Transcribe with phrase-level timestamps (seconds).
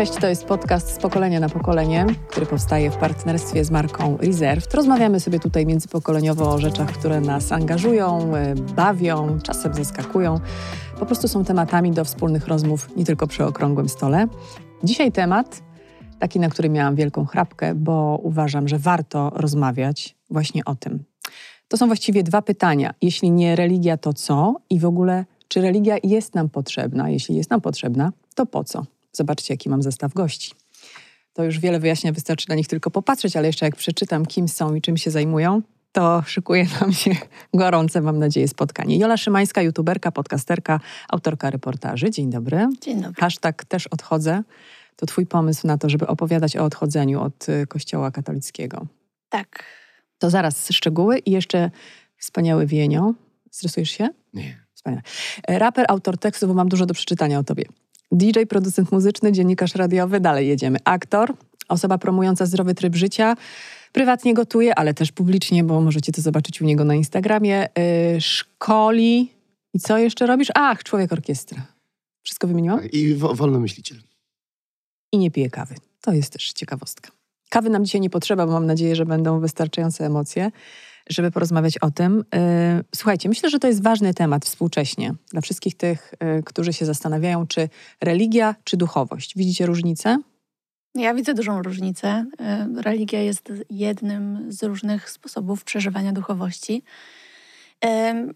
[0.00, 4.74] Cześć, to jest podcast z pokolenia na pokolenie, który powstaje w partnerstwie z marką Reserved.
[4.74, 10.40] Rozmawiamy sobie tutaj międzypokoleniowo o rzeczach, które nas angażują, e, bawią, czasem zaskakują.
[10.98, 14.26] Po prostu są tematami do wspólnych rozmów, nie tylko przy okrągłym stole.
[14.84, 15.62] Dzisiaj temat
[16.18, 21.04] taki, na który miałam wielką chrapkę, bo uważam, że warto rozmawiać właśnie o tym.
[21.68, 22.94] To są właściwie dwa pytania.
[23.02, 24.54] Jeśli nie religia, to co?
[24.70, 27.10] I w ogóle, czy religia jest nam potrzebna?
[27.10, 28.99] Jeśli jest nam potrzebna, to po co?
[29.12, 30.52] Zobaczcie, jaki mam zestaw gości.
[31.32, 34.74] To już wiele wyjaśnia, wystarczy na nich tylko popatrzeć, ale jeszcze jak przeczytam, kim są
[34.74, 37.10] i czym się zajmują, to szykuje nam się
[37.54, 38.98] gorące, mam nadzieję, spotkanie.
[38.98, 42.10] Jola Szymańska, youtuberka, podcasterka, autorka reportaży.
[42.10, 42.68] Dzień dobry.
[42.80, 43.20] Dzień dobry.
[43.20, 44.42] Hashtag też odchodzę.
[44.96, 48.86] To twój pomysł na to, żeby opowiadać o odchodzeniu od y, kościoła katolickiego.
[49.28, 49.64] Tak.
[50.18, 51.70] To zaraz szczegóły i jeszcze
[52.16, 53.14] wspaniały Wienio.
[53.50, 54.08] Stresujesz się?
[54.34, 54.66] Nie.
[54.74, 55.02] Wspaniale.
[55.48, 57.64] E, Raper, autor tekstu, bo mam dużo do przeczytania o tobie.
[58.12, 60.78] DJ, producent muzyczny, dziennikarz radiowy, dalej jedziemy.
[60.84, 61.34] Aktor,
[61.68, 63.36] osoba promująca zdrowy tryb życia,
[63.92, 67.68] prywatnie gotuje, ale też publicznie, bo możecie to zobaczyć u niego na Instagramie.
[68.12, 69.32] Yy, szkoli.
[69.74, 70.48] I co jeszcze robisz?
[70.54, 71.66] Ach, człowiek orkiestra.
[72.22, 72.90] Wszystko wymieniłam?
[72.92, 73.98] I wo, wolny myśliciel.
[75.12, 75.74] I nie pije kawy.
[76.00, 77.10] To jest też ciekawostka.
[77.50, 80.50] Kawy nam dzisiaj nie potrzeba, bo mam nadzieję, że będą wystarczające emocje,
[81.08, 82.24] żeby porozmawiać o tym.
[82.34, 82.40] Yy,
[82.94, 87.46] Słuchajcie, myślę, że to jest ważny temat współcześnie dla wszystkich tych, yy, którzy się zastanawiają,
[87.46, 87.68] czy
[88.00, 89.32] religia, czy duchowość.
[89.36, 90.18] Widzicie różnicę?
[90.94, 92.26] Ja widzę dużą różnicę.
[92.78, 96.82] Y, Religia jest jednym z różnych sposobów przeżywania duchowości.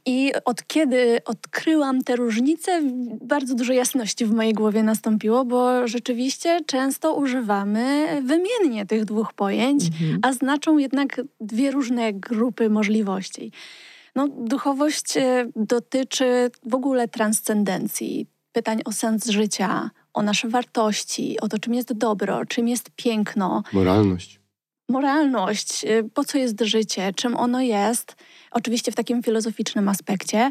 [0.07, 2.81] I od kiedy odkryłam te różnice,
[3.23, 9.85] bardzo dużo jasności w mojej głowie nastąpiło, bo rzeczywiście często używamy wymiennie tych dwóch pojęć,
[9.87, 10.19] Mhm.
[10.23, 13.53] a znaczą jednak dwie różne grupy możliwości.
[14.17, 21.49] No, duchowość e, dotyczy w ogóle transcendencji, pytań o sens życia, o nasze wartości, o
[21.49, 24.41] to, czym jest dobro, czym jest piękno, Moralność.
[24.89, 28.17] Moralność, y, po co jest życie, czym ono jest,
[28.51, 30.51] oczywiście w takim filozoficznym aspekcie.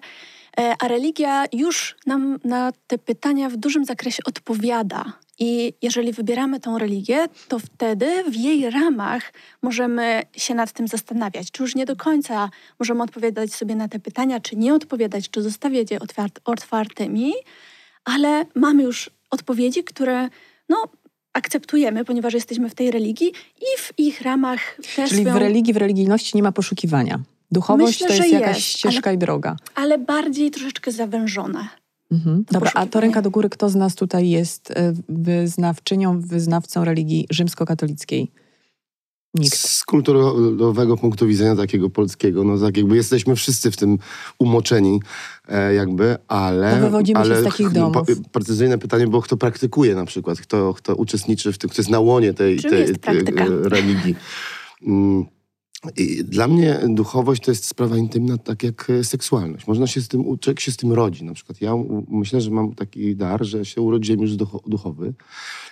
[0.59, 5.13] E, A religia już nam na te pytania w dużym zakresie odpowiada.
[5.39, 11.51] I jeżeli wybieramy tą religię, to wtedy w jej ramach możemy się nad tym zastanawiać.
[11.51, 15.41] Czy już nie do końca możemy odpowiadać sobie na te pytania, czy nie odpowiadać, czy
[15.41, 17.33] zostawiać je otwart- otwartymi,
[18.05, 20.29] ale mamy już odpowiedzi, które
[20.69, 20.83] no,
[21.33, 23.27] akceptujemy, ponieważ jesteśmy w tej religii
[23.61, 27.19] i w ich ramach też Czyli w religii, w religijności nie ma poszukiwania.
[27.51, 29.55] Duchowość Myślę, to jest jakaś jest, ścieżka i droga.
[29.75, 31.67] ale bardziej troszeczkę zawężone.
[32.11, 32.45] Mhm.
[32.51, 37.27] Dobra, a to ręka do góry, kto z nas tutaj jest e, wyznawczynią, wyznawcą religii
[37.29, 38.31] rzymskokatolickiej?
[39.33, 39.57] Nikt.
[39.57, 43.97] Z kulturowego punktu widzenia takiego polskiego, no tak jakby jesteśmy wszyscy w tym
[44.39, 44.99] umoczeni
[45.49, 46.75] e, jakby, ale...
[46.75, 48.07] Bo wywodzimy się ale z takich ch- domów.
[48.31, 51.99] Precyzyjne pytanie, bo kto praktykuje na przykład, kto, kto uczestniczy w tym, kto jest na
[51.99, 53.43] łonie tej, Czym tej, praktyka?
[53.45, 54.15] e, religii.
[55.97, 59.67] I Dla mnie duchowość to jest sprawa intymna, tak jak e, seksualność.
[59.67, 61.23] Można się z tym, człowiek się z tym rodzi.
[61.23, 61.73] Na przykład ja
[62.09, 65.13] myślę, że mam taki dar, że się urodziłem już ducho- duchowy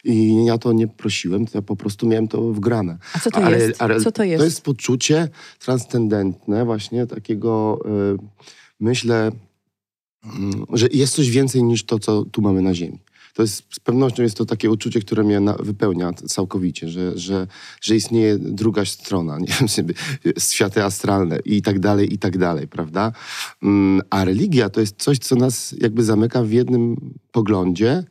[0.03, 2.97] i ja to nie prosiłem, to ja po prostu miałem to wgrane.
[3.13, 3.79] A co to jest?
[4.03, 4.39] Co to jest?
[4.39, 5.29] To jest poczucie
[5.59, 7.79] transcendentne właśnie takiego,
[8.15, 8.17] y,
[8.79, 9.31] myślę,
[10.37, 12.99] mm, że jest coś więcej niż to, co tu mamy na ziemi.
[13.33, 17.47] To jest, z pewnością jest to takie uczucie, które mnie na, wypełnia całkowicie, że, że,
[17.81, 19.87] że istnieje druga strona, nie wiem,
[20.39, 23.11] światy astralne i tak dalej, i tak dalej, prawda?
[23.63, 28.03] Mm, A religia to jest coś, co nas jakby zamyka w jednym poglądzie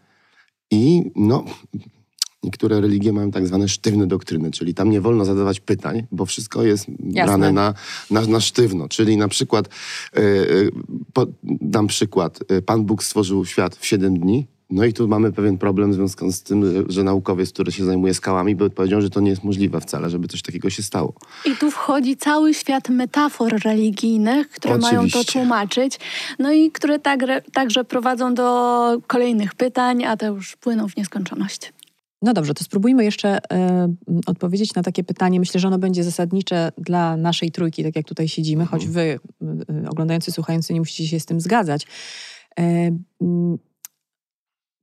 [0.71, 1.45] i no,
[2.43, 6.63] Niektóre religie mają tak zwane sztywne doktryny, czyli tam nie wolno zadawać pytań, bo wszystko
[6.63, 7.75] jest brane na,
[8.11, 8.89] na, na sztywno.
[8.89, 9.69] Czyli na przykład,
[10.17, 10.21] e,
[11.13, 15.33] po, dam przykład, e, Pan Bóg stworzył świat w 7 dni, no i tu mamy
[15.33, 19.11] pewien problem w związku z tym, że- naukowiec, który się zajmuje skałami, by powiedział, że
[19.11, 21.15] to nie jest możliwe wcale, żeby coś takiego się stało.
[21.47, 25.33] I tu wchodzi cały świat metafor religijnych, które mają to Oczywiście.
[25.33, 25.99] tłumaczyć,
[26.39, 31.73] no i które także, także prowadzą do kolejnych pytań, a te już płyną w nieskończoność.
[32.23, 33.95] No dobrze, to spróbujmy jeszcze e,
[34.27, 35.41] odpowiedzieć na takie pytanie.
[35.41, 39.89] Myślę, że ono będzie zasadnicze dla naszej trójki, tak jak tutaj siedzimy, choć wy, e,
[39.91, 41.87] oglądający, słuchający, nie musicie się z tym zgadzać.
[42.57, 43.59] M,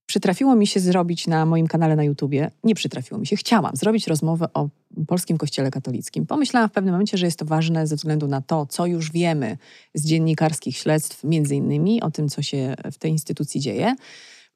[0.07, 4.07] przytrafiło mi się zrobić na moim kanale na YouTubie, nie przytrafiło mi się, chciałam zrobić
[4.07, 4.69] rozmowę o
[5.07, 6.25] polskim kościele katolickim.
[6.25, 9.57] Pomyślałam w pewnym momencie, że jest to ważne ze względu na to, co już wiemy
[9.93, 13.95] z dziennikarskich śledztw, między innymi o tym, co się w tej instytucji dzieje.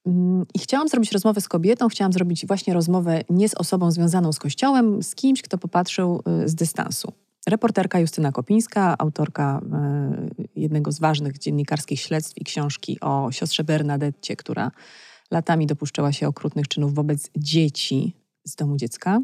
[0.06, 4.34] Mm, I chciałam zrobić rozmowę z kobietą, chciałam zrobić właśnie rozmowę nie z osobą związaną
[4.34, 7.14] z Kościołem, z kimś, kto popatrzył y, z dystansu.
[7.48, 9.62] Reporterka Justyna Kopińska, autorka
[10.40, 14.72] y, jednego z ważnych dziennikarskich śledztw i książki o siostrze Bernadetcie, która
[15.32, 18.14] latami dopuszczała się okrutnych czynów wobec dzieci
[18.44, 19.22] z domu dziecka.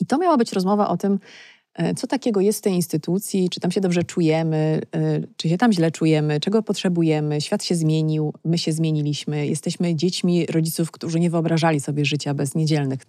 [0.00, 1.18] I to miała być rozmowa o tym,
[1.74, 5.58] e, co takiego jest w tej instytucji, czy tam się dobrze czujemy, e, czy się
[5.58, 7.40] tam źle czujemy, czego potrzebujemy.
[7.40, 12.54] Świat się zmienił, my się zmieniliśmy, jesteśmy dziećmi rodziców, którzy nie wyobrażali sobie życia bez
[12.54, 13.00] niedzielnych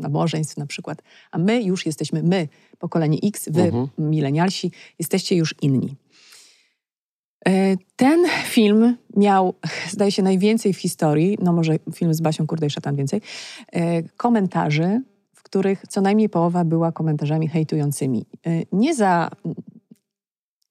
[0.00, 1.02] nabożeństw na przykład.
[1.30, 2.48] A my już jesteśmy, my,
[2.78, 3.88] pokolenie X, wy, Mhm.
[3.98, 5.94] milenialsi, jesteście już inni.
[7.48, 9.54] E, Ten film miał,
[9.90, 13.20] zdaje się, najwięcej w historii, no może film z Basią Kurde i Szatan więcej,
[13.72, 15.02] e, komentarzy,
[15.34, 18.26] w których co najmniej połowa była komentarzami hejtującymi.
[18.46, 19.30] E, Nie za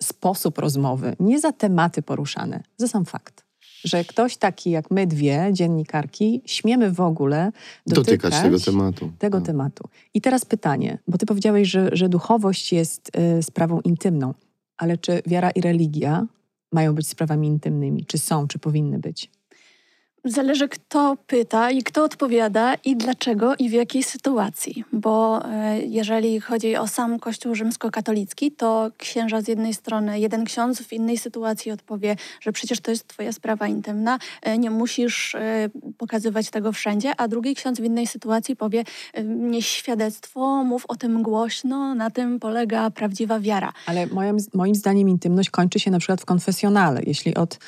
[0.03, 3.43] sposób rozmowy, nie za tematy poruszane, za sam fakt.
[3.83, 7.51] Że ktoś taki jak my dwie, dziennikarki, śmiemy w ogóle
[7.87, 9.11] dotykać, Dotykać tego tematu.
[9.19, 9.45] tego Tak.
[9.45, 9.83] tematu.
[10.13, 14.33] I teraz pytanie, bo ty powiedziałeś, że, że duchowość jest y, sprawą intymną,
[14.77, 16.25] ale czy wiara i religia
[16.73, 18.05] mają być sprawami intymnymi?
[18.05, 19.29] Czy są, czy powinny być?
[20.25, 24.83] Zależy kto pyta i kto odpowiada i dlaczego i w jakiej sytuacji.
[24.93, 30.81] Bo e, jeżeli chodzi o sam Kościół rzymskokatolicki, to księża z jednej strony, jeden ksiądz
[30.81, 35.69] w innej sytuacji odpowie, że przecież to jest twoja sprawa intymna, e, nie musisz e,
[35.97, 38.83] pokazywać tego wszędzie, a drugi ksiądz w innej sytuacji powie,
[39.23, 43.73] nieś świadectwo, mów o tym głośno, na tym polega prawdziwa wiara.
[43.85, 47.01] Ale moim, moim zdaniem intymność kończy się na przykład w konfesjonale.
[47.05, 47.59] Jeśli od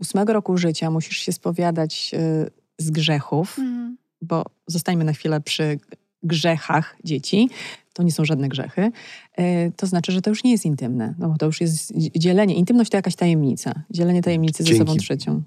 [0.00, 3.96] ósmego roku życia musisz się spowiadać y, z grzechów, Mhm.
[4.22, 5.78] bo zostańmy na chwilę przy
[6.22, 7.50] grzechach dzieci,
[7.92, 8.90] to nie są żadne grzechy,
[9.38, 12.54] y, to znaczy, że to już nie jest intymne, no bo to już jest dzielenie.
[12.54, 14.78] Intymność to jakaś tajemnica, dzielenie tajemnicy ze Dzięki.
[14.78, 15.42] sobą trzecią.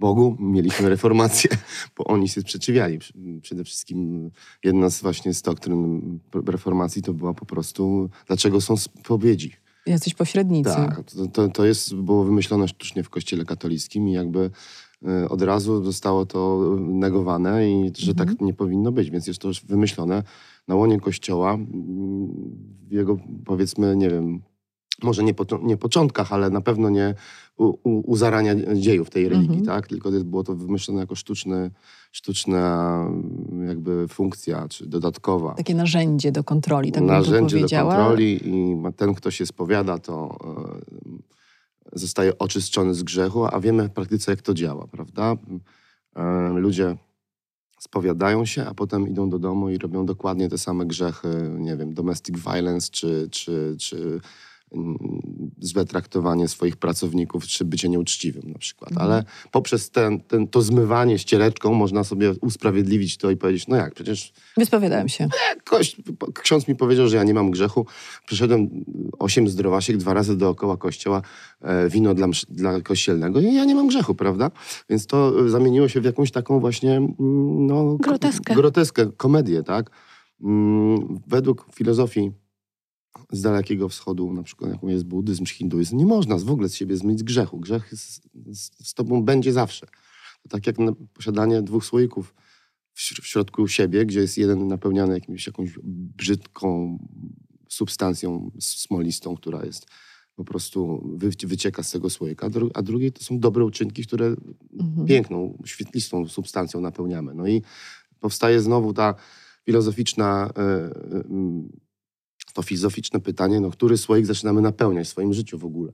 [0.00, 1.50] Bogu mieliśmy reformację,
[1.96, 2.98] bo oni się sprzeciwiali.
[3.42, 4.30] Przede wszystkim
[4.64, 6.00] jedna z właśnie z doktryn
[6.46, 9.52] reformacji to była po prostu, dlaczego są spowiedzi.
[9.86, 10.70] Jacyś pośrednicy.
[10.70, 11.00] Tak,
[11.32, 14.50] to, to, jest, było wymyślone sztucznie w kościele katolickim i jakby
[15.06, 18.28] e, od razu zostało to negowane i że Mhm.
[18.28, 20.22] tak nie powinno być, więc jest to już wymyślone
[20.68, 21.68] na łonie kościoła, mm,
[22.88, 24.42] w jego powiedzmy, nie wiem,
[25.02, 27.14] może nie, po, nie początkach, ale na pewno nie
[27.56, 29.66] u, u, u zarania dziejów tej religii, Mhm.
[29.66, 29.88] tak?
[29.88, 31.70] Tylko było to wymyślone jako sztuczny,
[32.12, 38.76] sztuczna mm, jakby funkcja, czy dodatkowa Takie narzędzie do kontroli, tak narzędzie do kontroli i
[38.96, 40.36] ten, kto się spowiada, to
[41.92, 45.36] e, zostaje oczyszczony z grzechu, a wiemy w praktyce, jak to działa, prawda?
[46.16, 46.96] E, ludzie
[47.80, 51.28] spowiadają się, a potem idą do domu i robią dokładnie te same grzechy,
[51.58, 54.20] nie wiem, domestic violence, czy, czy, czy
[55.60, 58.92] złe traktowanie swoich pracowników, czy bycie nieuczciwym na przykład.
[58.92, 59.10] Mhm.
[59.10, 63.94] Ale poprzez ten, ten, to zmywanie ściereczką można sobie usprawiedliwić to i powiedzieć, no jak,
[63.94, 65.28] przecież Wyspowiadałem się.
[65.64, 65.96] Koś,
[66.42, 67.86] ksiądz mi powiedział, że ja nie mam grzechu.
[68.26, 68.84] Przyszedłem
[69.18, 71.22] osiem zdrowasiek dwa razy dookoła kościoła,
[71.60, 74.50] e, wino dla, dla kościelnego i ja nie mam grzechu, prawda?
[74.90, 77.12] Więc to e, zamieniło się w jakąś taką właśnie mm,
[77.66, 78.54] no, Groteskę.
[78.54, 79.90] groteskę, komedię, tak?
[80.42, 82.32] Mm, Według filozofii
[83.32, 86.74] z Dalekiego Wschodu, na przykład jaką jest buddyzm czy hinduizm, nie można w ogóle z
[86.74, 87.60] siebie zmyć grzchu.
[87.60, 89.86] Grzech z, z, z tobą będzie zawsze.
[90.42, 90.76] To tak jak
[91.14, 92.34] posiadanie dwóch słoików
[92.94, 95.78] w, w środku siebie, gdzie jest jeden napełniany jakimś, jakąś
[96.16, 96.98] brzydką
[97.68, 99.86] substancją smolistą, która jest
[100.36, 104.06] po prostu wy, wycieka z tego słoika, a, dru, a drugie to są dobre uczynki,
[104.06, 104.36] które
[104.80, 105.06] Mhm.
[105.06, 107.34] piękną, świetlistą substancją napełniamy.
[107.34, 107.62] No i
[108.20, 109.14] powstaje znowu ta
[109.64, 111.24] filozoficzna, e, e,
[112.52, 115.92] to filozoficzne pytanie, no, który słoik zaczynamy napełniać w swoim życiu w ogóle.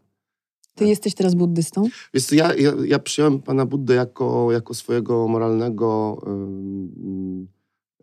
[0.75, 1.89] Ty jesteś teraz buddystą?
[2.21, 7.49] Co, ja, ja, ja przyjąłem Pana Buddę jako, jako swojego moralnego ym,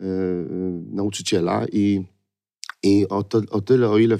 [0.01, 0.07] y, y,
[0.91, 2.03] nauczyciela i,
[2.83, 4.17] i o, to, o tyle, o ile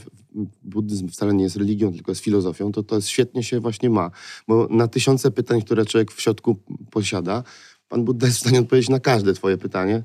[0.63, 4.12] buddyzm wcale nie jest religią, tylko jest filozofią, to to jest, świetnie się właśnie ma.
[4.48, 6.56] Bo na tysiące pytań, które człowiek w środku
[6.92, 7.44] posiada,
[7.88, 10.04] Pan Budda jest w stanie odpowiedzieć na każde twoje pytanie,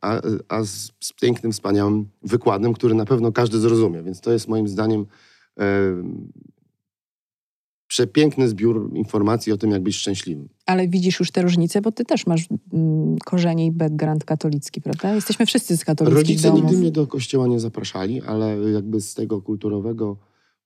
[0.00, 4.02] a, a z, z pięknym, wspaniałym wykładem, który na pewno każdy zrozumie.
[4.02, 5.06] Więc to jest moim zdaniem
[5.56, 6.32] em,
[7.88, 10.48] przepiękny zbiór informacji o tym, jak być szczęśliwym.
[10.66, 15.14] Ale widzisz już te różnice, bo ty też masz mm, korzenie i background katolicki, prawda?
[15.14, 16.62] Jesteśmy wszyscy z katolickich Rodzice domów.
[16.62, 20.16] nigdy mnie do kościoła nie zapraszali, ale jakby z tego kulturowego,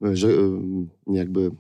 [0.04, 1.50] e, że em, jakby e,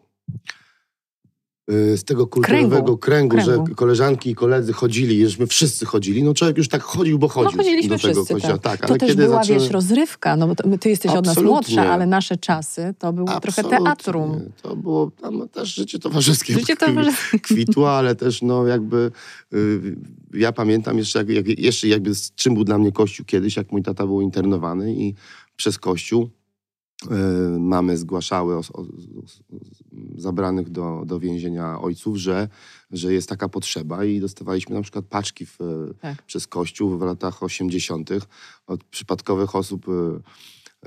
[1.96, 3.66] z tego kulturowego kręgu, Kręgu.
[3.68, 7.50] że koleżanki i koledzy chodzili, żeśmy wszyscy chodzili, no człowiek już tak chodził, bo chodził
[7.50, 8.58] no chodziliśmy do tego wszyscy, kościoła.
[8.58, 8.80] tak.
[8.80, 9.58] Tak, To też była, zaczęły...
[9.60, 11.50] wiesz, rozrywka, no bo to, ty jesteś od nas Absolutnie.
[11.74, 13.78] młodsza, ale nasze czasy to był trochę Absolutnie.
[13.78, 14.40] teatrum.
[14.62, 16.52] To było tam też życie towarzyskie.
[16.54, 17.38] Życie towarzyskie.
[17.54, 19.10] kwitło, ale też no jakby
[19.54, 19.96] y,
[20.34, 23.72] ja pamiętam jeszcze, jak, jak, jeszcze jakby z czym był dla mnie Kościół kiedyś, jak
[23.72, 25.14] mój tata był internowany i
[25.56, 26.39] przez Kościół y,
[27.58, 28.86] mamy zgłaszały os, os,
[30.16, 32.48] zabranych do, do więzienia ojców, że,
[32.90, 35.58] że jest taka potrzeba i dostawaliśmy na przykład paczki w,
[36.00, 36.22] Tak.
[36.22, 38.10] przez Kościół w latach 80.
[38.66, 40.20] od przypadkowych osób e,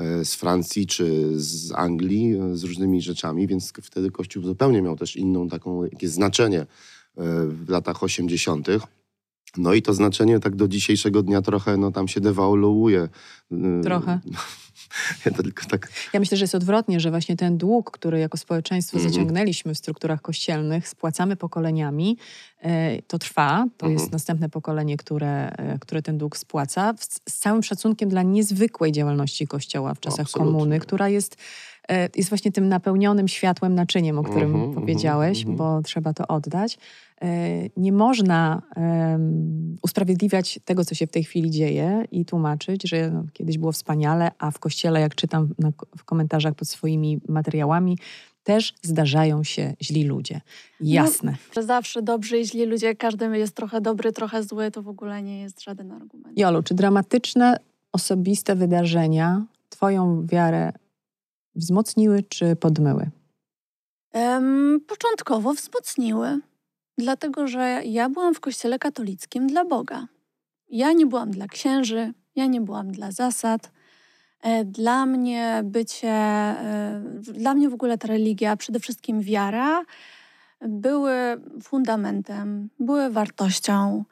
[0.03, 5.15] e, z Francji czy z Anglii z różnymi rzeczami, więc wtedy Kościół zupełnie miał też
[5.15, 6.65] inną taką, jakieś znaczenie
[7.47, 8.67] w latach 80.
[9.57, 13.09] No i to znaczenie tak do dzisiejszego dnia trochę no, tam się dewaluuje.
[13.51, 14.19] Y, Trochę.
[15.25, 15.31] Ja
[15.69, 19.13] tak Ja myślę, że jest odwrotnie, że właśnie ten dług, który jako społeczeństwo Mhm.
[19.13, 22.17] zaciągnęliśmy w strukturach kościelnych, spłacamy pokoleniami,
[22.61, 23.65] e, to trwa.
[23.77, 24.11] To jest Mhm.
[24.11, 26.93] następne pokolenie, które, e, które ten dług spłaca.
[27.29, 30.51] Z całym szacunkiem dla niezwykłej działalności Kościoła w czasach Absolutnie.
[30.53, 31.35] komuny, która jest,
[32.15, 36.77] jest właśnie tym napełnionym światłem naczyniem, o którym Mhm, powiedziałeś, bo trzeba to oddać.
[37.23, 43.11] E, Nie można em, usprawiedliwiać tego, co się w tej chwili dzieje i tłumaczyć, że
[43.11, 47.97] no, kiedyś było wspaniale, a w kościele, jak czytam na, w komentarzach pod swoimi materiałami,
[48.43, 50.41] też zdarzają się źli ludzie.
[50.79, 51.35] Jasne.
[51.55, 55.23] Że zawsze dobrzy i źli ludzie, każdy jest trochę dobry, trochę zły, to w ogóle
[55.23, 56.37] nie jest żaden argument.
[56.37, 57.57] Jolu, czy dramatyczne,
[57.91, 60.71] osobiste wydarzenia Twoją wiarę
[61.55, 63.09] wzmocniły czy podmyły?
[64.11, 66.39] Em, początkowo wzmocniły,
[66.97, 70.07] dlatego że ja byłam w kościele katolickim dla Boga.
[70.69, 73.71] Ja nie byłam dla księży, ja nie byłam dla zasad.
[74.41, 79.85] E, Dla mnie bycie, e, dla mnie w ogóle ta religia, przede wszystkim wiara,
[80.61, 81.13] były
[81.63, 84.03] fundamentem, były wartością,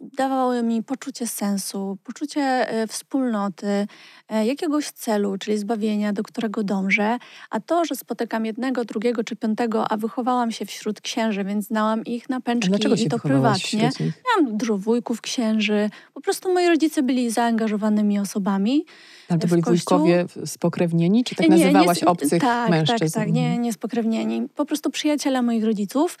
[0.00, 3.86] dawały mi poczucie sensu, poczucie e, wspólnoty,
[4.28, 7.18] e, jakiegoś celu, czyli zbawienia, do którego dążę.
[7.50, 12.04] A to, że spotykam jednego, drugiego czy piątego, a wychowałam się wśród księży, więc znałam
[12.04, 13.90] ich na pęczki i to prywatnie.
[14.00, 15.90] Miałam dużo wujków księży.
[16.14, 18.84] Po prostu moi rodzice byli zaangażowanymi osobami.
[19.28, 19.98] Ale to byli kościół?
[19.98, 23.14] wujkowie spokrewnieni, czy tak Nie, nie nazywałaś z- obcych tak, mężczyzn?
[23.14, 24.48] Tak, tak, nie, nie spokrewnieni.
[24.54, 26.18] Po prostu przyjaciele moich rodziców.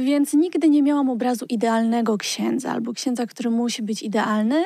[0.00, 4.64] Więc nigdy nie miałam obrazu idealnego księdza albo księdza, który musi być idealny.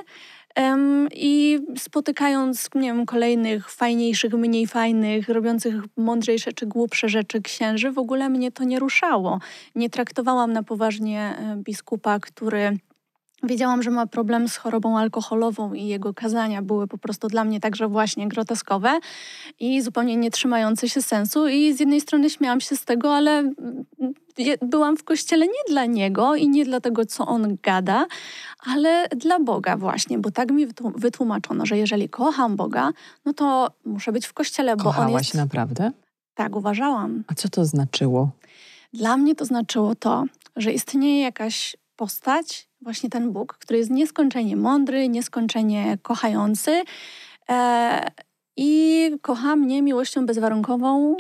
[1.12, 7.98] I spotykając, nie wiem, kolejnych fajniejszych, mniej fajnych, robiących mądrzejsze czy głupsze rzeczy księży, w
[7.98, 9.40] ogóle mnie to nie ruszało.
[9.74, 12.78] Nie traktowałam na poważnie e, biskupa, który
[13.46, 17.60] Wiedziałam, że ma problem z chorobą alkoholową i jego kazania były po prostu dla mnie
[17.60, 18.98] także właśnie groteskowe
[19.60, 21.48] i zupełnie nie trzymające się sensu.
[21.48, 23.54] I z jednej strony śmiałam się z tego, ale mm,
[24.62, 28.06] byłam w kościele nie dla niego i nie dla tego, co on gada,
[28.74, 32.90] ale dla Boga właśnie, bo tak mi wytłu- wytłumaczono, że jeżeli kocham Boga,
[33.24, 35.34] no to muszę być w kościele, bo on Kochałaś jest...
[35.34, 35.90] naprawdę?
[36.34, 37.24] Tak, uważałam.
[37.26, 38.30] A co to znaczyło?
[38.92, 40.24] Dla mnie to znaczyło to,
[40.56, 46.82] że istnieje jakaś postać, właśnie ten Bóg, który jest nieskończenie mądry, nieskończenie kochający
[47.48, 48.10] e,
[48.56, 51.16] i kocha mnie miłością bezwarunkową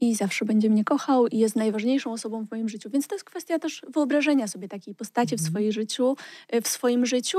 [0.00, 2.90] i zawsze będzie mnie kochał i jest najważniejszą osobą w moim życiu.
[2.90, 5.50] Więc to jest kwestia też wyobrażenia sobie takiej postaci w, Mhm.
[5.52, 6.16] swoim życiu,
[6.48, 7.38] e, w swoim życiu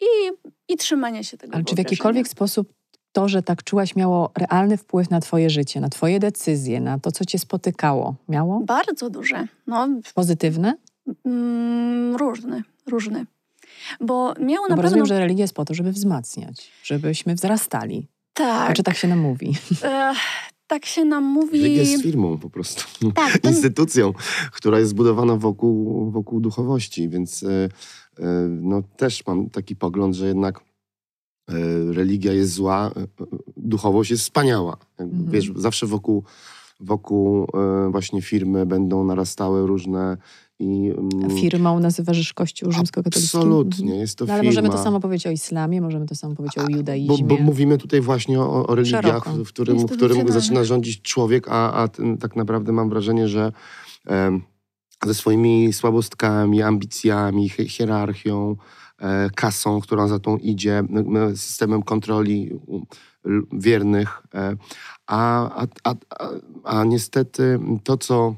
[0.00, 0.06] i,
[0.68, 2.72] i trzymania się tego Ale czy w jakikolwiek sposób
[3.12, 7.12] to, że tak czułaś, miało realny wpływ na twoje życie, na twoje decyzje, na to,
[7.12, 8.14] co cię spotykało?
[8.28, 8.60] Miało?
[8.60, 9.46] Bardzo duże.
[9.66, 10.74] No, Pozytywne?
[11.24, 13.26] Mm, różny, różny.
[14.00, 14.82] Bo miało No na bo pewno...
[14.82, 18.08] rozumiem, że religia jest po to, żeby wzmacniać, żebyśmy wzrastali.
[18.34, 18.66] Tak.
[18.66, 19.52] Znaczy tak się nam mówi.
[19.82, 20.14] E,
[20.66, 21.62] tak się nam mówi.
[21.62, 23.12] Religia jest firmą po prostu.
[23.12, 24.12] Tak, to, Instytucją,
[24.52, 27.48] która jest zbudowana wokół, wokół duchowości, więc e,
[28.18, 30.60] e, no, też mam taki pogląd, że jednak
[31.48, 31.52] e,
[31.92, 32.90] religia jest zła,
[33.56, 34.76] duchowość jest wspaniała.
[34.98, 35.30] Mhm.
[35.30, 36.24] Wiesz, zawsze wokół,
[36.80, 37.46] wokół
[37.90, 40.16] właśnie firmy będą narastały różne
[40.58, 40.92] i...
[40.98, 43.36] mm, Firmą nazywasz Kościół rzymskokatolicki?
[43.36, 44.00] Absolutnie, Mhm.
[44.00, 44.50] jest to No, ale firma.
[44.50, 47.24] możemy to samo powiedzieć o islamie, możemy to samo powiedzieć o Bo, judaizmie.
[47.28, 49.30] bo mówimy tutaj właśnie o, o religiach, Szeroko.
[49.44, 53.52] w którym, w którym zaczyna rządzić człowiek, a, a ten, tak naprawdę mam wrażenie, że
[55.06, 58.56] ze swoimi słabostkami, ambicjami, hi- hierarchią,
[59.00, 60.82] e, kasą, która za tą idzie,
[61.36, 62.50] systemem kontroli
[63.52, 64.56] wiernych, e,
[65.06, 65.94] a, a, a,
[66.64, 68.34] a niestety to, co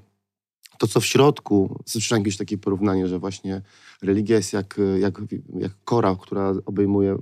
[0.78, 3.62] to, co w środku, słyszałem jakieś takie porównanie, że właśnie
[4.02, 5.20] religia jest jak, jak,
[5.58, 7.16] jak kora, która obejmuje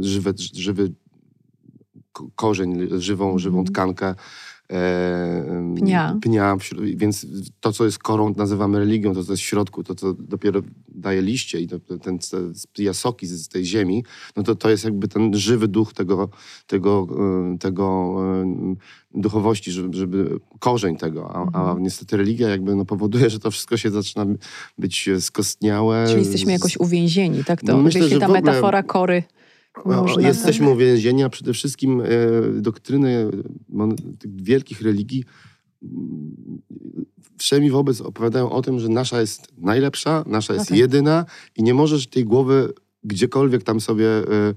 [0.00, 0.92] żywe, żywy
[2.12, 3.72] ko- korzeń, żywą, żywą Mhm.
[3.74, 4.14] tkankę.
[4.72, 6.16] E, Pnia.
[6.22, 7.26] pnia wśród- więc
[7.60, 11.22] to, co jest korą, nazywamy religią, to, co jest w środku, to, co dopiero daje
[11.22, 14.04] liście i to, ten, te spija soki z, tej ziemi,
[14.36, 16.28] no to to jest jakby ten żywy duch tego,
[16.66, 17.06] tego,
[17.60, 18.16] tego
[19.14, 21.30] duchowości, żeby, żeby korzeń tego.
[21.36, 21.82] A, a Mhm.
[21.82, 24.26] niestety religia jakby no, powoduje, że to wszystko się zaczyna
[24.78, 26.04] być skostniałe.
[26.08, 27.60] Czyli jesteśmy jakoś uwięzieni, tak?
[27.60, 29.22] To No myślę, jeśli że ta ogóle- metafora kory
[29.84, 30.28] można...
[30.28, 32.04] Jesteśmy uwięzieni, a przede wszystkim e,
[32.60, 33.30] doktryny
[34.18, 35.24] tych wielkich religii
[35.82, 36.62] mm,
[37.38, 40.78] wszemi wobec opowiadają o tym, że nasza jest najlepsza, nasza jest No tak.
[40.78, 41.24] jedyna
[41.56, 42.72] i nie możesz tej głowy
[43.04, 44.54] gdziekolwiek tam sobie y,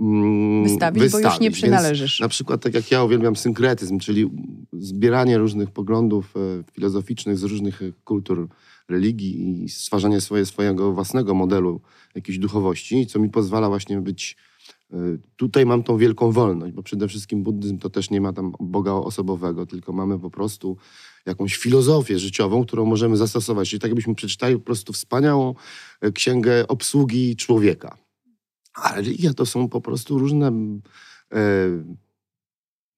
[0.00, 1.54] mm, Wystawić, bo już nie wystawić.
[1.54, 2.12] przynależysz.
[2.12, 4.30] Więc na przykład tak jak ja uwielbiam synkretyzm, czyli
[4.72, 8.48] zbieranie różnych poglądów e, filozoficznych z różnych e, kultur,
[8.88, 11.80] religii i stwarzanie swoje, swojego własnego modelu
[12.14, 14.47] jakiejś duchowości, co mi pozwala właśnie być e,
[15.36, 18.92] Tutaj mam tą wielką wolność, bo przede wszystkim buddyzm to też nie ma tam Boga
[18.92, 20.76] osobowego, tylko mamy po prostu
[21.26, 23.68] jakąś filozofię życiową, którą możemy zastosować.
[23.68, 25.54] Czyli tak jakbyśmy przeczytali po prostu wspaniałą
[26.00, 27.98] e, księgę obsługi człowieka.
[28.74, 31.68] A religia to są po prostu różne, e,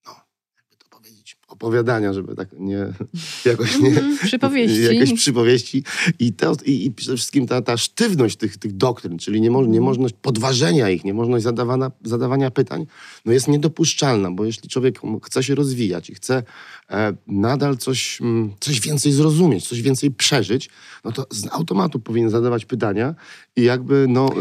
[0.06, 0.12] no,
[0.56, 2.86] jakby to powiedzieć, opowiadania, żeby tak nie,
[3.50, 4.82] jakoś nie, Mhm, Przypowieści.
[4.84, 5.84] jakieś przypowieści.
[6.18, 9.72] I, to, i, i przede wszystkim ta, ta sztywność tych, tych doktryn, czyli niemo, Mhm.
[9.74, 12.86] niemożność podważenia ich, niemożność zadawana, zadawania pytań,
[13.24, 16.42] no jest niedopuszczalna, bo jeśli człowiek chce się rozwijać i chce
[16.90, 20.70] e, nadal coś, mm, coś więcej zrozumieć, coś więcej przeżyć,
[21.04, 23.14] no to z automatu powinien zadawać pytania
[23.56, 24.36] i jakby no, e,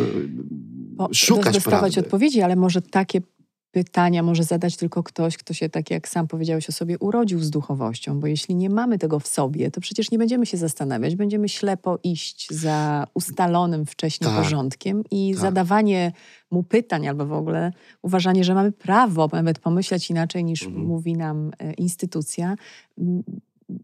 [0.99, 3.21] Bo szukać odpowiedzi, ale może takie
[3.71, 7.49] pytania może zadać tylko ktoś, kto się, tak jak sam powiedziałeś o sobie, urodził z
[7.49, 11.49] duchowością, bo jeśli nie mamy tego w sobie, to przecież nie będziemy się zastanawiać, będziemy
[11.49, 14.43] ślepo iść za ustalonym wcześniej Tak.
[14.43, 15.41] porządkiem i Tak.
[15.41, 16.11] zadawanie
[16.51, 20.85] mu pytań albo w ogóle uważanie, że mamy prawo nawet pomyśleć inaczej niż Mhm.
[20.85, 22.55] mówi nam e, instytucja,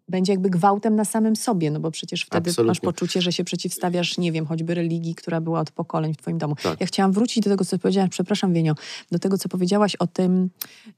[0.09, 2.81] będzie jakby gwałtem na samym sobie, no bo przecież wtedy masz Absolutnie.
[2.81, 6.55] poczucie, że się przeciwstawiasz, nie wiem, choćby religii, która była od pokoleń w twoim domu.
[6.63, 6.81] Tak.
[6.81, 8.75] Ja chciałam wrócić do tego, co powiedziałaś, przepraszam Wienio,
[9.11, 10.49] do tego, co powiedziałaś o tym,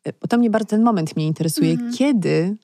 [0.03, 1.93] e, bo to mnie bardzo, ten moment mnie interesuje, Mhm.
[1.93, 2.57] kiedy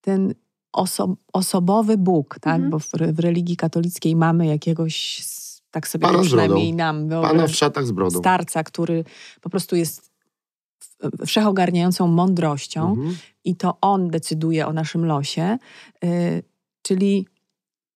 [0.00, 0.34] ten
[0.72, 2.70] oso, osobowy Bóg, tak, Mhm.
[2.70, 5.22] bo w, w religii katolickiej mamy jakiegoś,
[5.70, 8.18] tak sobie Pana przynajmniej nam Pana wyobraż, w szatach z brodą.
[8.18, 9.04] starca, który
[9.40, 10.11] po prostu jest
[11.26, 13.16] wszechogarniającą mądrością, Mhm.
[13.44, 15.58] i to on decyduje o naszym losie.
[16.04, 16.42] Y,
[16.82, 17.26] czyli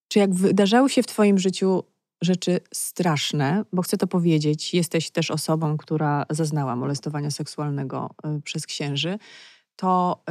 [0.07, 1.83] czy jak wydarzały się w Twoim życiu
[2.21, 8.65] rzeczy straszne, bo chcę to powiedzieć, jesteś też osobą, która zaznała molestowania seksualnego y, przez
[8.65, 9.19] księży,
[9.75, 10.23] to,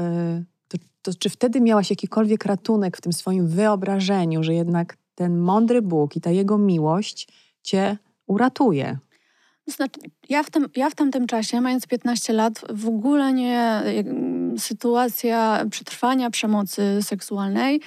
[0.68, 5.82] to, to czy wtedy miałaś jakikolwiek ratunek w tym swoim wyobrażeniu, że jednak ten mądry
[5.82, 7.28] Bóg i ta jego miłość
[7.62, 7.96] cię
[8.26, 8.98] uratuje?
[9.66, 13.82] Znaczy, ja w, tym, ja w tamtym czasie, mając 15 lat, w ogóle nie.
[14.58, 17.80] Sytuacja przetrwania przemocy seksualnej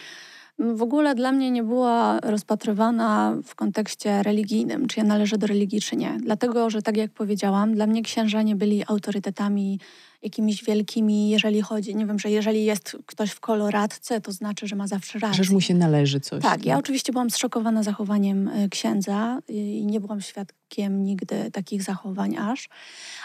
[0.59, 5.47] mm, w ogóle dla mnie nie była rozpatrywana w kontekście religijnym, czy ja należę do
[5.47, 6.17] religii, czy nie.
[6.21, 9.79] Dlatego, że tak jak powiedziałam, dla mnie księża nie byli autorytetami
[10.21, 14.75] jakimiś wielkimi, jeżeli chodzi, nie wiem, że jeżeli jest ktoś w koloradce, to znaczy, że
[14.75, 15.43] ma zawsze rację.
[15.43, 16.43] Że mu się należy coś.
[16.43, 22.37] Tak, ja oczywiście byłam zszokowana zachowaniem y, księdza i nie byłam świadkiem nigdy takich zachowań
[22.37, 22.69] aż,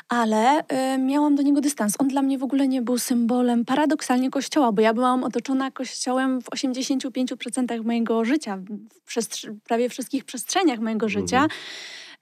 [0.09, 0.61] ale
[0.95, 1.95] y, miałam do niego dystans.
[1.99, 6.43] On dla mnie w ogóle nie był symbolem paradoksalnie kościoła, bo ja byłam otoczona kościołem
[6.43, 8.59] w 85% mojego życia,
[9.07, 11.47] w prawie wszystkich przestrzeniach mojego życia.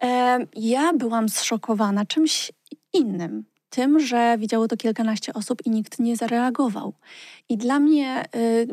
[0.03, 2.53] E, ja byłam zszokowana czymś
[2.93, 3.45] innym.
[3.73, 6.93] Tym, że widziało to kilkanaście osób i nikt nie zareagował.
[7.49, 8.67] I dla mnie y,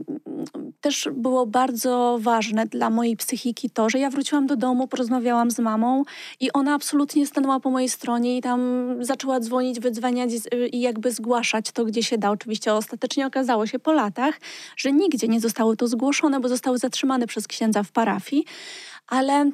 [0.82, 5.60] też było bardzo ważne dla mojej psychiki to, że ja wróciłam do domu, porozmawiałam z
[5.60, 6.04] mamą
[6.40, 8.62] i ona absolutnie stanęła po mojej stronie i tam
[9.00, 12.32] zaczęła dzwonić, wydzwaniać y, i jakby zgłaszać to, gdzie się da.
[12.32, 14.40] Oczywiście ostatecznie okazało się po latach,
[14.78, 18.46] że nigdzie nie zostało to zgłoszone, bo zostały zatrzymane przez księdza w parafii,
[19.08, 19.52] ale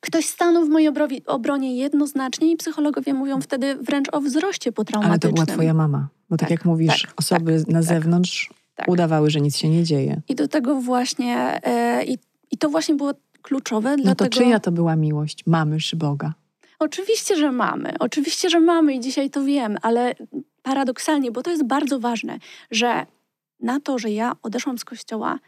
[0.00, 0.90] ktoś stanął w mojej
[1.26, 5.34] obronie jednoznacznie i psychologowie mówią wtedy wręcz o wzroście Ale potraumatycznym.
[5.34, 6.08] to była twoja mama.
[6.30, 8.88] Bo tak, Tak, jak mówisz, tak, osoby na zewnątrz tak.
[8.88, 10.20] udawały, że nic się nie dzieje.
[10.28, 12.18] I do tego właśnie, e, i,
[12.50, 14.30] i to właśnie było kluczowe, No to dlatego...
[14.30, 15.44] czyja to była miłość?
[15.46, 16.32] Mamy czy Boga?
[16.78, 17.94] Oczywiście, że mamy.
[17.98, 20.14] Oczywiście, że mamy i dzisiaj to wiem, ale
[20.62, 22.38] paradoksalnie, bo to jest bardzo ważne,
[22.70, 23.06] że
[23.60, 25.38] na to, że ja odeszłam z kościoła,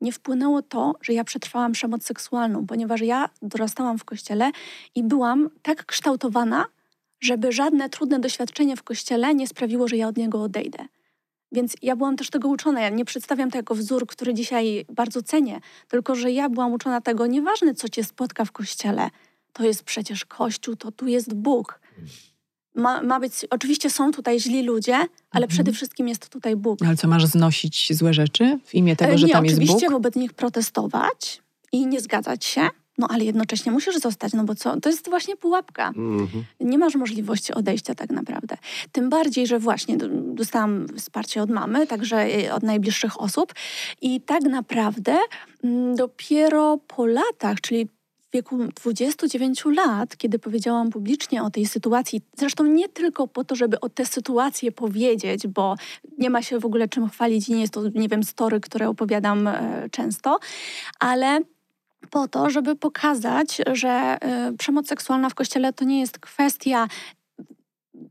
[0.00, 4.50] nie wpłynęło to, że ja przetrwałam przemoc seksualną, ponieważ ja dorastałam w kościele
[4.94, 6.64] i byłam tak kształtowana,
[7.20, 10.78] żeby żadne trudne doświadczenie w kościele nie sprawiło, że ja od niego odejdę.
[11.52, 12.80] Więc ja byłam też tego uczona.
[12.80, 17.26] Ja nie przedstawiam jako wzór, który dzisiaj bardzo cenię, tylko że ja byłam uczona tego,
[17.26, 19.10] nieważne co cię spotka w kościele,
[19.52, 21.80] to jest przecież Kościół, to tu jest Bóg.
[22.74, 24.94] Ma, ma być, oczywiście są tutaj źli ludzie,
[25.30, 25.48] ale Mhm.
[25.48, 26.78] przede wszystkim jest tutaj Bóg.
[26.86, 29.92] Ale co, masz znosić złe rzeczy w imię tego, że nie, tam jest oczywiście Bóg?
[29.92, 34.80] wobec nich protestować i nie zgadzać się, no ale jednocześnie musisz zostać, no bo co,
[34.80, 35.88] to jest właśnie pułapka.
[35.88, 36.44] Mhm.
[36.60, 38.56] Nie masz możliwości odejścia tak naprawdę.
[38.92, 39.96] Tym bardziej, że właśnie
[40.34, 43.54] dostałam wsparcie od mamy, także e, od najbliższych osób
[44.02, 45.18] i tak naprawdę
[45.64, 47.88] mm, dopiero po latach, czyli
[48.28, 53.54] w wieku 29 lat, kiedy powiedziałam publicznie o tej sytuacji, zresztą nie tylko po to,
[53.54, 55.74] żeby o tę sytuację powiedzieć, bo
[56.18, 58.88] nie ma się w ogóle czym chwalić i nie jest to, nie wiem, story, które
[58.88, 60.38] opowiadam e, często,
[61.00, 61.40] ale
[62.10, 66.88] po to, żeby pokazać, że e, przemoc seksualna w kościele to nie jest kwestia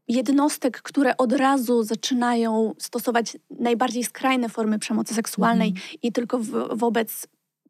[0.07, 5.81] jednostek, które od razu zaczynają stosować najbardziej skrajne formy przemocy seksualnej mm.
[6.01, 7.27] i tylko w, wobec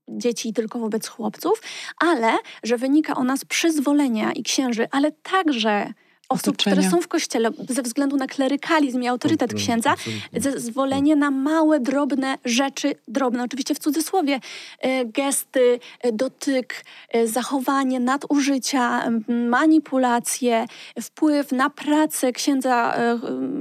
[0.09, 1.61] dzieci tylko wobec chłopców,
[1.97, 5.93] ale że wynika ona z przyzwolenia i księży, ale także
[6.29, 6.75] osób, Otoczenia.
[6.75, 9.95] które są w kościele ze względu na klerykalizm i autorytet księdza,
[10.33, 14.39] zezwolenie na małe, drobne rzeczy, drobne oczywiście w cudzysłowie,
[14.79, 20.65] e, gesty, e, dotyk, e, zachowanie, nadużycia, manipulacje,
[21.01, 22.97] wpływ na pracę księdza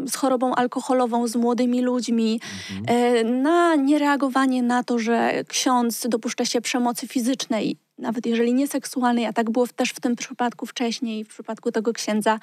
[0.07, 2.41] z chorobą alkoholową z młodymi ludźmi,
[2.79, 3.43] mhm.
[3.43, 9.33] na niereagowanie na to, że ksiądz dopuszcza się przemocy fizycznej nawet jeżeli nie seksualnej, a
[9.33, 12.39] tak było też w tym przypadku wcześniej, w przypadku tego księdza.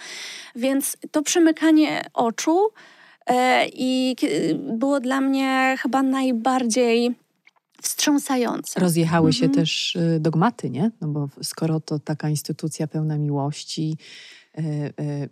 [0.56, 2.70] Więc to przymykanie oczu
[3.26, 4.16] e, i
[4.78, 7.16] było dla mnie chyba najbardziej
[7.84, 8.80] wstrząsające.
[8.80, 9.34] Rozjechały mhm.
[9.34, 10.92] się też y, dogmaty, nie?
[11.02, 13.98] No bo skoro to taka instytucja pełna miłości,
[14.58, 15.30] y, y,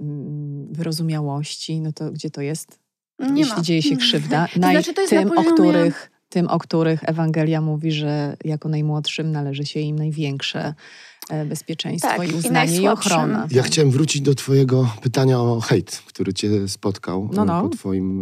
[0.71, 2.79] wyrozumiałości, no to gdzie to jest?
[3.19, 3.61] Nie Jeśli ma.
[3.61, 8.37] dzieje się krzywda, to znaczy, to tym, o których tym, o których Ewangelia mówi, że
[8.43, 10.73] jako najmłodszym należy się im największe
[11.29, 13.47] e, bezpieczeństwo tak, i uznanie i, i ochrona.
[13.51, 17.61] Ja chciałem wrócić do twojego pytania o hejt, który cię spotkał no, no.
[17.61, 18.21] po twoim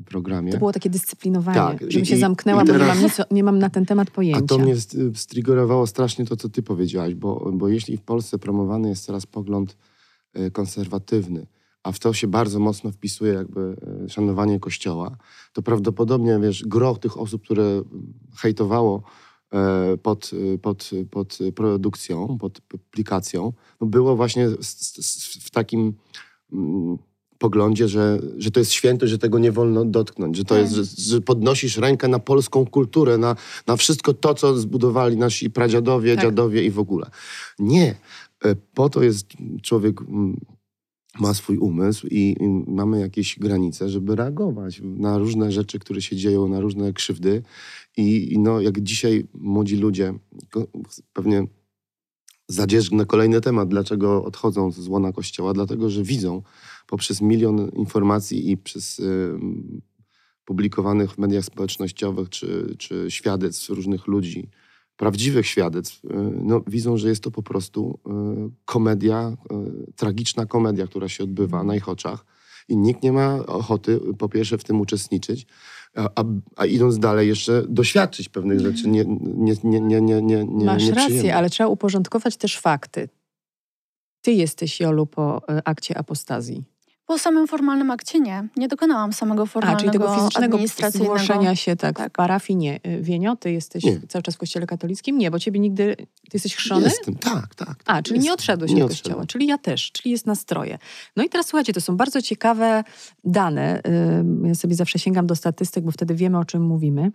[0.00, 0.52] e, programie.
[0.52, 3.58] To było takie dyscyplinowanie, tak, żebym się zamknęła, teraz, bo nie mam, nic, nie mam
[3.58, 4.40] na ten temat pojęcia.
[4.44, 4.74] A to mnie
[5.14, 9.76] striggerowało strasznie to, co ty powiedziałaś, bo, bo jeśli w Polsce promowany jest teraz pogląd
[10.34, 11.46] e, konserwatywny,
[11.84, 15.16] a w to się bardzo mocno wpisuje jakby e, szanowanie Kościoła,
[15.52, 17.82] to prawdopodobnie, wiesz, gro tych osób, które
[18.36, 19.02] hejtowało
[19.52, 20.30] e, pod,
[20.62, 24.48] pod, pod produkcją, pod publikacją, no było właśnie
[25.40, 25.94] w takim
[27.38, 30.84] poglądzie, że, że to jest święto, że tego nie wolno dotknąć, że to jest, że,
[30.84, 36.24] że podnosisz rękę na polską kulturę, na, na wszystko to, co zbudowali nasi pradziadowie, tak.
[36.24, 37.06] dziadowie i w ogóle.
[37.58, 37.94] Nie.
[38.44, 39.26] E, po to jest
[39.62, 40.00] człowiek
[41.20, 46.48] ma swój umysł i, mamy jakieś granice, żeby reagować na różne rzeczy, które się dzieją,
[46.48, 47.42] na różne krzywdy.
[47.96, 50.14] I, no, jak dzisiaj młodzi ludzie,
[51.12, 51.46] pewnie
[52.48, 56.42] zadzierzgnę kolejny temat, dlaczego odchodzą z łona kościoła, dlatego, że widzą
[56.86, 59.34] poprzez milion informacji i przez y,
[60.44, 64.48] publikowanych w mediach społecznościowych czy, czy świadectw różnych ludzi,
[64.96, 66.08] prawdziwych świadectw, y,
[66.42, 68.10] no, widzą, że jest to po prostu y,
[68.64, 69.36] komedia,
[69.88, 72.24] y, tragiczna komedia, która się odbywa na ich oczach.
[72.68, 75.46] I nikt nie ma ochoty, po pierwsze, w tym uczestniczyć,
[75.96, 76.24] a, a,
[76.56, 80.88] a idąc dalej, jeszcze doświadczyć pewnych rzeczy nie, nie, nie, nie, nie, nie, nie Masz
[80.88, 83.08] rację, ale trzeba uporządkować też fakty.
[84.20, 86.64] Ty jesteś, Jolu, po akcie apostazji.
[87.06, 88.48] Po samym formalnym akcie nie.
[88.56, 90.58] Nie dokonałam samego formalnego, A, czyli tego fizycznego
[90.90, 92.12] zgłoszenia się tak, tak.
[92.12, 92.80] w parafii nie.
[92.86, 94.00] Y, Wienio, ty jesteś nie.
[94.08, 95.18] cały czas w kościele katolickim?
[95.18, 95.96] Nie, bo ciebie nigdy...
[95.96, 96.84] Ty jesteś chrzczony?
[96.84, 97.76] Jestem, tak, tak.
[97.86, 98.28] A, czyli jestem.
[98.28, 99.26] nie odszedłeś nie od kościoła.
[99.26, 100.78] Czyli ja też, czyli jest nastroje.
[101.16, 102.84] No i teraz słuchajcie, to są bardzo ciekawe
[103.24, 103.82] dane.
[104.44, 107.10] Ja sobie zawsze sięgam do statystyk, bo wtedy wiemy, o czym mówimy.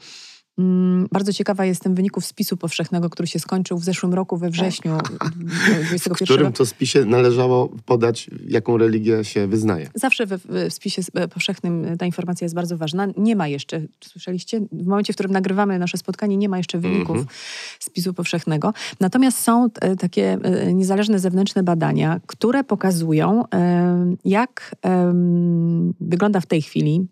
[0.57, 4.97] Mm, bardzo ciekawa jestem wyników spisu powszechnego, który się skończył w zeszłym roku we wrześniu
[4.97, 5.31] tak.
[5.87, 6.15] 21.
[6.15, 9.89] W którym to spisie należało podać, jaką religię się wyznaje.
[9.95, 13.07] Zawsze we, w spisie e, powszechnym ta informacja jest bardzo ważna.
[13.17, 14.61] Nie ma jeszcze, słyszeliście?
[14.71, 17.29] W momencie, w którym nagrywamy nasze spotkanie, nie ma jeszcze wyników mm -hmm.
[17.79, 18.73] spisu powszechnego.
[18.99, 23.43] Natomiast są e, takie e, niezależne zewnętrzne badania, które pokazują,
[24.25, 24.75] jak
[25.99, 27.07] wygląda w tej chwili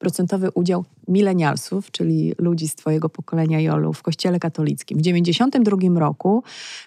[0.00, 4.98] procentowy udział milenialsów, czyli ludzi z twojego pokolenia Jolu w kościele katolickim.
[4.98, 6.42] W 1992 roku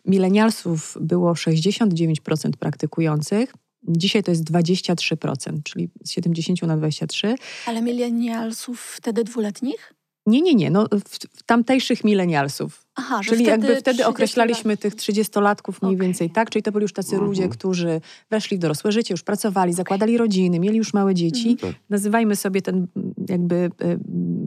[0.06, 3.54] milenialsów było 69% praktykujących,
[3.88, 7.36] Dzisiaj to jest 23%, czyli z 70 na 23.
[7.65, 9.93] Ale milenialsów wtedy dwuletnich?
[10.26, 10.69] Nie, nie, nie.
[10.69, 12.82] No, w, w tamtejszych milenialsów.
[12.95, 16.08] Aha, że Czyli wtedy jakby wtedy określaliśmy tych 30-latków mniej okay.
[16.08, 16.49] więcej, tak?
[16.49, 17.29] Czyli to byli już tacy mhm.
[17.29, 19.77] ludzie, którzy weszli w dorosłe życie, już pracowali, okay.
[19.77, 21.49] zakładali rodziny, mieli już małe dzieci.
[21.49, 21.73] Mhm.
[21.89, 22.88] Nazywajmy sobie ten
[23.29, 23.99] jakby y,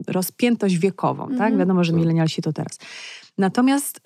[0.07, 1.31] rozpiętość wiekową, tak?
[1.33, 1.57] Mhm.
[1.57, 2.77] Wiadomo, że milenialsi to teraz.
[3.37, 4.01] Natomiast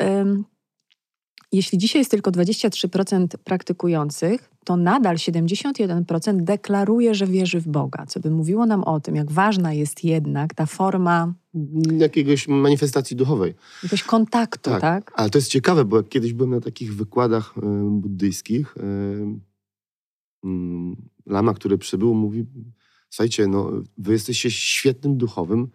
[1.51, 8.19] jeśli dzisiaj jest tylko 23% praktykujących, to nadal 71% deklaruje, że wierzy w Boga, co
[8.19, 11.33] by mówiło nam o tym, jak ważna jest jednak ta forma
[11.97, 13.53] jakiegoś manifestacji duchowej.
[13.83, 14.81] Jakiegoś kontaktu, tak.
[14.81, 15.11] tak?
[15.15, 17.61] Ale to jest ciekawe, bo jak kiedyś byłem na takich wykładach y,
[17.91, 18.81] buddyjskich, y,
[20.45, 20.49] y,
[21.25, 22.45] lama, który przybył, mówi,
[23.09, 25.67] słuchajcie, no, wy jesteście świetnym duchowym,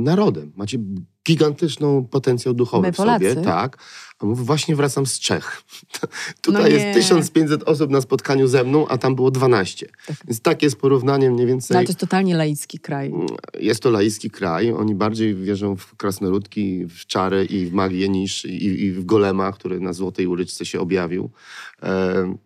[0.00, 0.52] narodem.
[0.56, 0.78] Macie
[1.26, 3.18] gigantyczną potencjał duchowy My, w sobie.
[3.18, 3.42] Polacy?
[3.44, 3.78] Tak.
[4.18, 5.62] A mówię, właśnie wracam z Czech.
[6.42, 6.94] Tutaj No jest nie.
[6.94, 9.86] 1500 osób na spotkaniu ze mną, a tam było 12.
[10.06, 10.16] Tak.
[10.24, 11.76] Więc takie jest porównanie mniej No, więcej.
[11.76, 13.12] ale to jest totalnie laicki kraj.
[13.60, 14.72] Jest to laicki kraj.
[14.72, 19.52] Oni bardziej wierzą w krasnoludki, w czary i w magię niż i, i w golema,
[19.52, 21.30] który na Złotej Ulyczce się objawił.
[21.82, 22.36] E,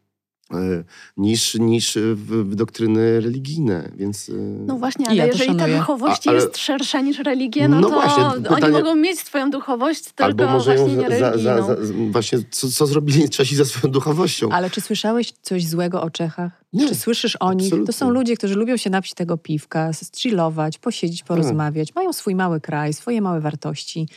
[1.16, 4.28] niż, niż w, w doktryny religijne, więc...
[4.28, 4.32] e,
[4.66, 7.88] No właśnie, ale ja jeżeli ta duchowość A- ale- jest szersza niż religia, no, No
[7.90, 11.18] to właśnie, oni pytanie- mogą mieć swoją duchowość, tylko Albo może właśnie ją nie za,
[11.18, 11.66] za, religijną.
[11.66, 11.76] za,
[12.11, 14.48] właśnie co, co zrobili Czesi ze swoją duchowością?
[14.52, 16.64] Ale czy słyszałeś coś złego o Czechach?
[16.72, 17.74] Nie, czy słyszysz o nich?
[17.87, 21.94] To są ludzie, którzy lubią się napić tego piwka, chillować, posiedzieć, porozmawiać.
[21.94, 24.08] Mają swój mały kraj, swoje małe wartości.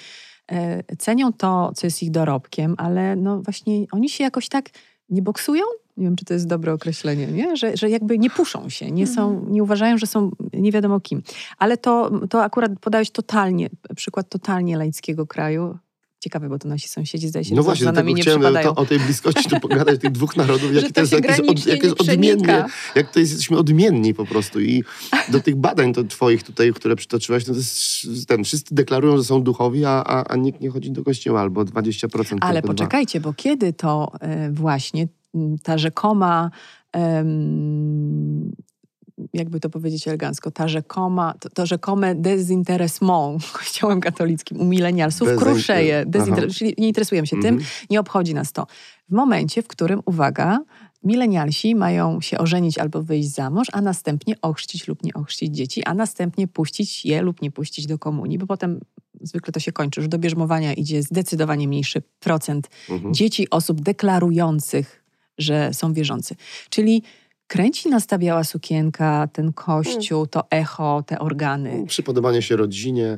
[0.52, 4.70] E, cenią to, co jest ich dorobkiem, ale no właśnie oni się jakoś tak
[5.10, 5.64] nie boksują?
[6.02, 7.56] Nie wiem, czy to jest dobre określenie, nie?
[7.58, 11.22] Że, że jakby nie puszą się, nie, są, nie uważają, że są nie wiadomo kim.
[11.58, 15.78] Ale to, to akurat podałeś totalnie, przykład totalnie laickiego kraju.
[16.20, 18.74] Ciekawe, bo to nasi sąsiedzi zdaje się, No że właśnie, za nami nie przypadają.
[18.74, 21.66] to, o tej bliskości tu pogadać, tych dwóch narodów, jak to jest, jak jest, od,
[21.66, 24.84] jak jest nie odmiennie, jak to jest, jesteśmy odmienni po prostu i
[25.30, 29.24] do tych badań to twoich tutaj, które przytoczyłaś, no to jest ten, wszyscy deklarują, że
[29.24, 32.74] są duchowi, a, a, a nikt nie chodzi do kościoła, albo 20% Ale tylko dwa.
[32.74, 35.08] poczekajcie, bo kiedy to e, właśnie
[35.64, 36.52] ta rzekoma,
[39.34, 45.38] jakby to powiedzieć elegancko, ta rzekoma, to, to rzekome dezinteresment kościołem katolickim u milenialsów Bezin-
[45.40, 47.70] kruszeje, dezinter- czyli nie interesujemy się tym, Mhm.
[47.90, 48.68] nie obchodzi nas to.
[49.10, 50.60] W momencie, w którym, uwaga,
[51.04, 55.84] milenialsi mają się ożenić albo wyjść za mąż, a następnie ochrzcić lub nie ochrzcić dzieci,
[55.84, 58.80] a następnie puścić je lub nie puścić do komunii, bo potem
[59.22, 63.14] zwykle to się kończy, że do bierzmowania idzie zdecydowanie mniejszy procent Mhm.
[63.14, 65.01] dzieci, osób deklarujących,
[65.38, 66.36] że są wierzący.
[66.70, 67.04] Czyli
[67.48, 71.86] kręci nas ta biała sukienka, ten kościół, to echo, te organy.
[71.88, 73.18] Przypodobanie się rodzinie,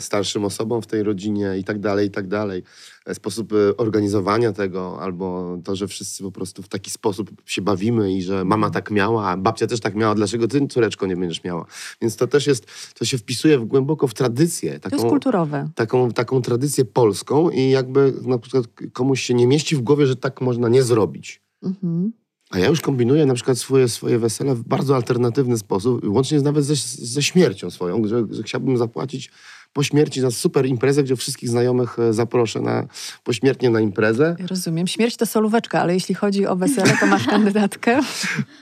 [0.00, 2.62] starszym osobom w tej rodzinie i tak dalej, i tak dalej.
[3.06, 7.62] E, Sposób e, organizowania tego, albo to, że wszyscy po prostu w taki sposób się
[7.62, 11.16] bawimy i że mama tak miała, a babcia też tak miała, dlaczego ty, córeczko, nie
[11.16, 11.66] będziesz miała?
[12.00, 12.66] Więc to też jest,
[12.98, 14.80] to się wpisuje w, głęboko w tradycję.
[14.80, 15.68] To jest Taką, kulturowe.
[15.74, 20.16] taką, taką tradycję polską i jakby na przykład komuś się nie mieści w głowie, że
[20.16, 21.42] tak można nie zrobić.
[21.62, 22.12] Mhm.
[22.50, 26.64] A ja już kombinuję na przykład swoje, swoje wesele w bardzo alternatywny sposób, łącznie nawet
[26.64, 26.74] ze,
[27.06, 29.30] ze śmiercią swoją, że, że chciałbym zapłacić
[29.72, 32.86] po śmierci za super imprezę, gdzie wszystkich znajomych e, zaproszę na,
[33.24, 34.36] pośmiertnie na imprezę.
[34.50, 34.86] Rozumiem.
[34.86, 38.00] Śmierć to solóweczka, ale jeśli chodzi o wesele, to masz kandydatkę.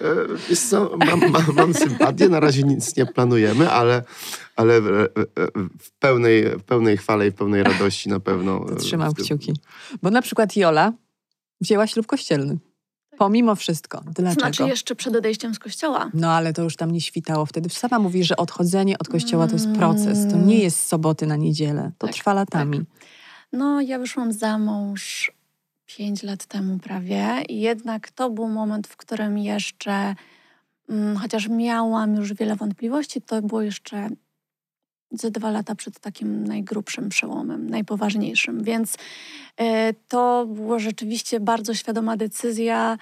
[0.01, 0.15] E,
[0.49, 4.03] Wiesz co, mam, mam, mam sympatię, na razie nic nie planujemy, ale,
[4.57, 5.09] ale w, e,
[5.79, 8.65] w, pełnej, w pełnej chwale i w pełnej radości na pewno.
[8.65, 9.53] To trzymam kciuki.
[10.03, 10.93] Bo na przykład Jola
[11.61, 12.59] wzięła ślub kościelny.
[13.21, 14.03] Pomimo wszystko.
[14.07, 14.41] Dlaczego?
[14.41, 16.11] Znaczy jeszcze przed odejściem z kościoła.
[16.15, 17.69] No ale to już tam nie świtało wtedy.
[17.69, 20.19] Sama mówi, że odchodzenie od kościoła to jest proces.
[20.31, 21.93] To nie jest z soboty na niedzielę.
[21.99, 22.81] To Tak, trwa latami.
[23.53, 25.33] No, ja wyszłam za mąż
[25.87, 30.15] pięć lat temu prawie i jednak to był moment, w którym jeszcze,
[30.89, 34.09] mm, chociaż miałam już wiele wątpliwości, to było jeszcze
[35.13, 38.63] ze dwa lata przed takim najgrubszym przełomem, najpoważniejszym.
[38.65, 38.97] Więc
[39.57, 42.99] e, to była rzeczywiście bardzo świadoma decyzja.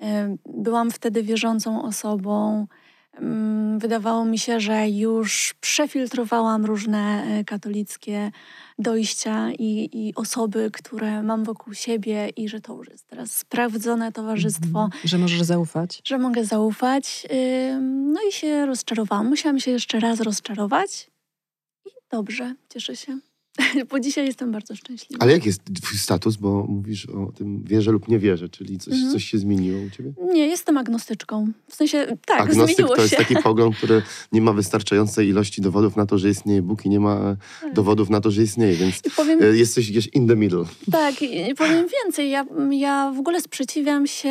[0.00, 2.66] E, byłam wtedy wierzącą osobą.
[3.14, 8.30] Mm, Wydawało mi się, że już przefiltrowałam różne e, katolickie
[8.78, 14.12] dojścia i, i osoby, które mam wokół siebie, i że to już jest teraz sprawdzone
[14.12, 14.90] towarzystwo, Mhm.
[15.04, 16.02] Że możesz zaufać.
[16.04, 17.26] że mogę zaufać.
[18.12, 19.28] No i się rozczarowałam.
[19.28, 21.10] Musiałam się jeszcze raz rozczarować.
[22.18, 23.18] Dobrze, cieszę się.
[23.90, 25.22] Bo dzisiaj jestem bardzo szczęśliwa.
[25.24, 28.94] Ale jaki jest twój status, bo mówisz o tym wierzę lub nie wierzę, czyli coś,
[28.94, 29.12] Mhm.
[29.12, 30.12] coś się zmieniło u ciebie?
[30.32, 31.52] Nie, jestem agnostyczką.
[31.68, 33.16] W sensie, tak, Agnostyk zmieniło to jest się.
[33.16, 37.00] taki pogląd, który nie ma wystarczającej ilości dowodów na to, że istnieje Bóg i nie
[37.00, 37.74] ma Tak.
[37.74, 40.64] dowodów na to, że istnieje, więc powiem, e, jesteś gdzieś in the middle.
[40.92, 41.14] Tak,
[41.56, 42.30] powiem więcej.
[42.30, 44.28] Ja, ja w ogóle sprzeciwiam się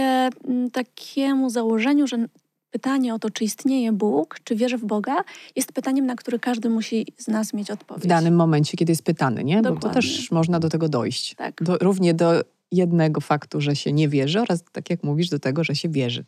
[0.47, 2.25] mm, takiemu założeniu, że
[2.73, 5.15] pytanie o to, czy istnieje Bóg, czy wierzę w Boga,
[5.55, 8.03] jest pytaniem, na które każdy musi z nas mieć odpowiedź.
[8.03, 9.57] W danym momencie, kiedy jest pytany, nie?
[9.57, 10.01] Bo to Dokładnie.
[10.01, 11.35] też można do tego dojść.
[11.35, 11.63] Tak.
[11.63, 15.63] Do, równie do jednego faktu, że się nie wierzy oraz, tak jak mówisz, do tego,
[15.63, 16.25] że się wierzy.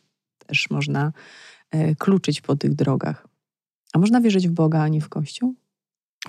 [0.48, 1.12] Też można
[1.72, 3.28] e, kluczyć po tych drogach.
[3.94, 5.56] A można wierzyć w Boga, a nie w Kościół?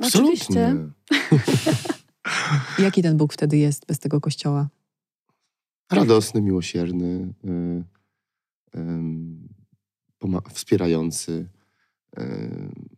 [0.00, 0.76] Oczywiście.
[2.78, 4.68] I Jaki ten Bóg wtedy jest bez tego Kościoła?
[5.92, 7.84] Radosny, miłosierny, y,
[8.72, 9.45] poma-
[10.52, 11.48] wspierający.
[12.18, 12.88] ym.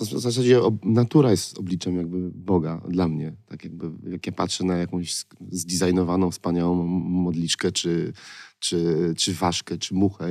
[0.00, 3.32] W zasadzie natura jest obliczem jakby Boga dla mnie.
[3.46, 8.12] Tak jakby jak ja patrzę na jakąś zdizajnowaną, wspaniałą modliczkę, czy
[8.60, 10.28] czy, czy ważkę, czy muchę,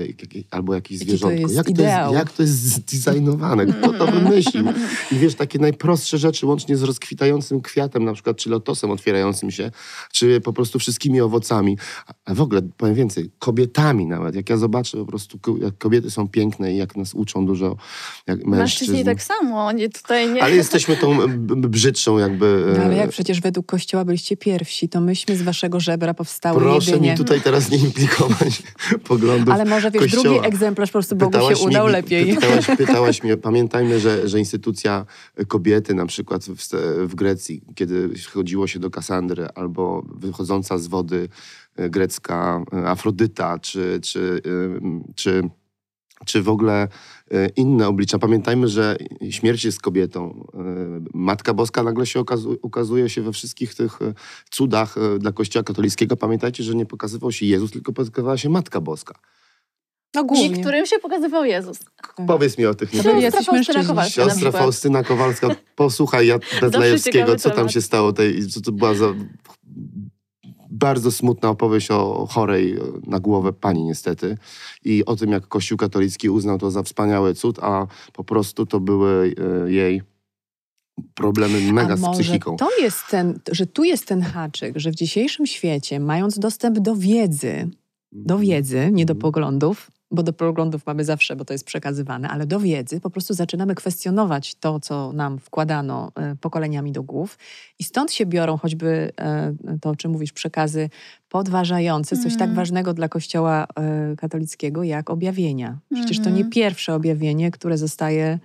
[0.51, 1.39] albo jakieś Jaki to zwierzątko.
[1.41, 2.13] jest jak, to ideał.
[2.13, 3.65] jest, jak to jest zdesignowane?
[3.65, 4.65] Kto to wymyślił?
[5.11, 9.71] I wiesz, takie najprostsze rzeczy, łącznie z rozkwitającym kwiatem, na przykład, czy lotosem otwierającym się,
[10.11, 11.77] czy po prostu wszystkimi owocami.
[12.25, 14.35] A- w ogóle, powiem więcej, kobietami nawet.
[14.35, 17.77] Jak ja zobaczę po prostu, jak kobiety są piękne i jak nas uczą dużo,
[18.27, 18.49] jak mężczyzn.
[18.59, 20.43] Mężczyźni tak samo, nie tutaj nie.
[20.43, 21.17] Ale jesteśmy tą
[21.55, 22.73] brzydszą jakby...
[22.77, 26.59] No, ale e, jak przecież według Kościoła byliście pierwsi, to myśmy z waszego żebra powstały
[26.59, 27.11] Proszę jedynie.
[27.11, 28.18] mi tutaj teraz nie implikować
[29.07, 30.23] poglądów Ale może wiesz, Kościoła.
[30.23, 32.35] drugi egzemplarz po prostu Bogu się Pytałaś udał mi- lepiej.
[32.35, 35.05] Pytałaś, pytałaś mnie, pamiętajmy, że, że instytucja
[35.47, 36.67] kobiety na przykład w,
[37.07, 41.29] w Grecji, kiedy chodziło się do Kasandry albo wychodząca z wody
[41.75, 44.41] e, grecka e, Afrodyta, czy, czy,
[45.15, 45.49] czy,
[46.25, 46.87] czy w ogóle
[47.31, 48.19] e, inne oblicza.
[48.19, 48.97] Pamiętajmy, że
[49.29, 50.47] śmierć jest kobietą.
[50.53, 50.59] E,
[51.13, 52.23] Matka Boska nagle się
[52.61, 54.13] ukazuje się we wszystkich tych e,
[54.49, 56.17] cudach dla Kościoła katolickiego.
[56.17, 59.19] Pamiętajcie, że nie pokazywał się Jezus, tylko pokazywała się Matka Boska.
[60.13, 60.49] No głównie.
[60.49, 61.79] Niektórym się pokazywał Jezus.
[62.27, 63.83] Powiedz mi o tych byli Siostra Faustyna.
[63.83, 64.51] Kowalska Siostra.
[64.51, 67.71] Faustyna Kowalska, posłuchaj ja Betlejewskiego, co tam temat.
[67.71, 68.13] się stało.
[68.13, 69.13] Tej, co to była za
[70.79, 74.37] bardzo smutna opowieść o chorej na głowę pani niestety
[74.85, 78.79] i o tym, jak Kościół katolicki uznał to za wspaniały cud, a po prostu to
[78.79, 80.01] były e, jej
[81.15, 82.57] problemy mega z psychiką.
[82.57, 86.95] to jest ten, że tu jest ten haczyk, że w dzisiejszym świecie, mając dostęp do
[86.95, 87.69] wiedzy,
[88.11, 89.21] do wiedzy, nie do Mhm.
[89.21, 93.33] poglądów, bo do poglądów mamy zawsze, bo to jest przekazywane, ale do wiedzy po prostu
[93.33, 97.37] zaczynamy kwestionować to, co nam wkładano e, pokoleniami do głów.
[97.79, 100.89] I stąd się biorą choćby e, to, o czym mówisz, przekazy
[101.29, 102.55] podważające coś tak Mhm.
[102.55, 105.77] ważnego dla Kościoła e, katolickiego, jak objawienia.
[105.93, 106.49] Przecież to nie Mhm.
[106.49, 108.39] pierwsze objawienie, które zostaje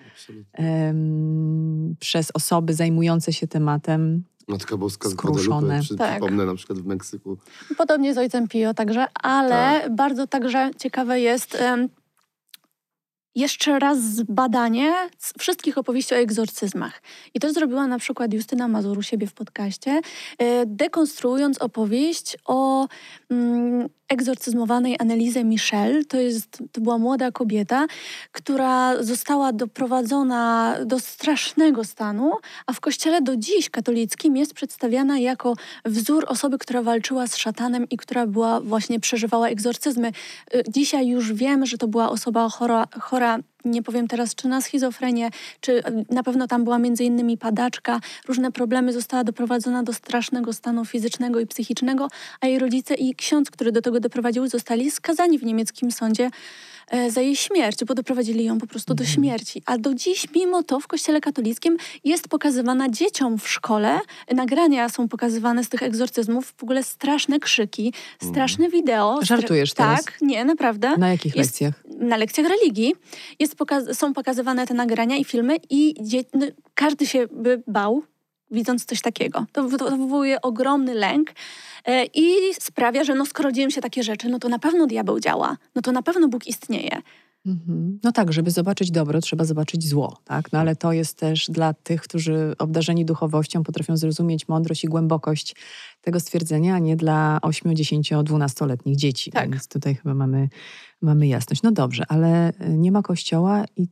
[0.53, 4.25] em, przez osoby zajmujące się tematem.
[4.49, 5.15] Matka Boska z.
[5.15, 6.11] Guadalupe, przy, Tak.
[6.11, 7.37] przypomnę na przykład w Meksyku.
[7.77, 9.95] Podobnie z ojcem Pio także, ale Tak.
[9.95, 11.89] bardzo także ciekawe jest em,
[13.35, 17.03] jeszcze raz zbadanie z wszystkich opowieści o egzorcyzmach.
[17.35, 20.01] I to zrobiła na przykład Justyna Mazur u siebie w podcaście,
[20.39, 22.89] e, dekonstruując opowieść o
[23.31, 26.07] mm, egzorcyzmowanej Annelise Michel.
[26.07, 27.87] To, jest, to była młoda kobieta,
[28.33, 32.33] która została doprowadzona do strasznego stanu,
[32.67, 37.89] a w kościele do dziś katolickim jest przedstawiana jako wzór osoby, która walczyła z szatanem
[37.91, 40.13] i która była właśnie przeżywała egzorcyzmy.
[40.55, 44.61] Y, Dzisiaj już wiemy, że to była osoba chora, chora nie powiem teraz, czy na
[44.61, 49.93] schizofrenię, czy y, na pewno tam była między innymi padaczka, różne problemy, została doprowadzona do
[49.93, 52.09] strasznego stanu fizycznego i psychicznego,
[52.41, 56.31] a jej rodzice i ksiądz, który do tego doprowadził, zostali skazani w niemieckim sądzie
[56.91, 59.63] e, za jej śmierć, bo doprowadzili ją po prostu do śmierci.
[59.67, 63.99] A do dziś, mimo to, w kościele katolickim jest pokazywana dzieciom w szkole,
[64.35, 69.19] nagrania są pokazywane z tych egzorcyzmów, w ogóle straszne krzyki, straszne wideo.
[69.23, 70.05] stra- Żartujesz teraz?
[70.05, 71.85] Tak, nie, naprawdę Na jakich Jest- lekcjach?
[71.99, 72.95] na lekcjach religii
[73.39, 75.95] jest pokaz- są pokazywane te nagrania i filmy i
[76.35, 78.03] no, każdy się by bał,
[78.51, 79.47] widząc coś takiego.
[79.53, 81.33] To, wy- to wywołuje ogromny lęk
[81.85, 85.21] e, i sprawia, że no, skoro dzieją się takie rzeczy, no to na pewno diabeł
[85.21, 87.03] działa, no to na pewno Bóg istnieje.
[87.47, 87.99] Mhm.
[88.03, 90.53] No tak, żeby zobaczyć dobro, trzeba zobaczyć zło, tak?
[90.53, 95.57] No ale to jest też dla tych, którzy obdarzeni duchowością potrafią zrozumieć mądrość i głębokość
[96.01, 99.31] tego stwierdzenia, a nie dla 8, 10, 12-letnich dzieci.
[99.31, 99.51] Tak.
[99.51, 100.49] Więc tutaj chyba mamy,
[101.03, 101.63] mamy jasność.
[101.63, 103.89] No dobrze, ale nie ma kościoła i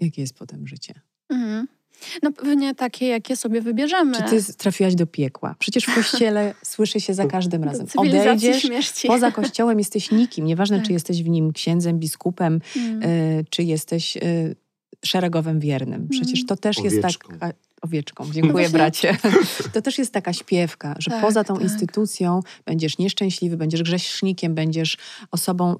[0.00, 1.00] jakie jest potem życie?
[1.28, 1.79] Mhm.
[2.22, 4.16] No pewnie takie, jakie sobie wybierzemy.
[4.16, 5.54] Czy ty trafiłaś do piekła?
[5.58, 7.86] Przecież w kościele słyszy się za każdym razem.
[7.96, 9.08] Odejdziesz, śmierci.
[9.08, 10.44] poza kościołem jesteś nikim.
[10.44, 10.86] Nieważne, Tak.
[10.86, 13.02] czy jesteś w nim księdzem, biskupem, Mm.
[13.02, 14.56] y, czy jesteś y,
[15.04, 16.08] szeregowym wiernym.
[16.10, 17.32] Przecież to też jest Owieczką.
[17.38, 17.52] taka...
[17.82, 19.16] Owieczką, dziękuję właśnie- bracie.
[19.74, 21.62] To też jest taka śpiewka, że Tak, poza tą tak.
[21.62, 24.96] instytucją będziesz nieszczęśliwy, będziesz grzesznikiem, będziesz
[25.30, 25.76] osobą y,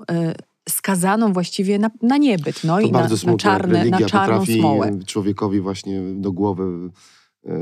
[0.68, 4.46] skazaną właściwie na, na niebyt, no To i na, bardzo na, czarne, religia na czarną
[4.46, 4.98] smołę.
[5.06, 6.90] człowiekowi właśnie do głowy
[7.46, 7.52] e,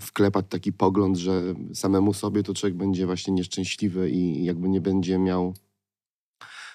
[0.00, 1.42] wklepać taki pogląd, że
[1.74, 5.54] samemu sobie to człowiek będzie właśnie nieszczęśliwy i jakby nie będzie miał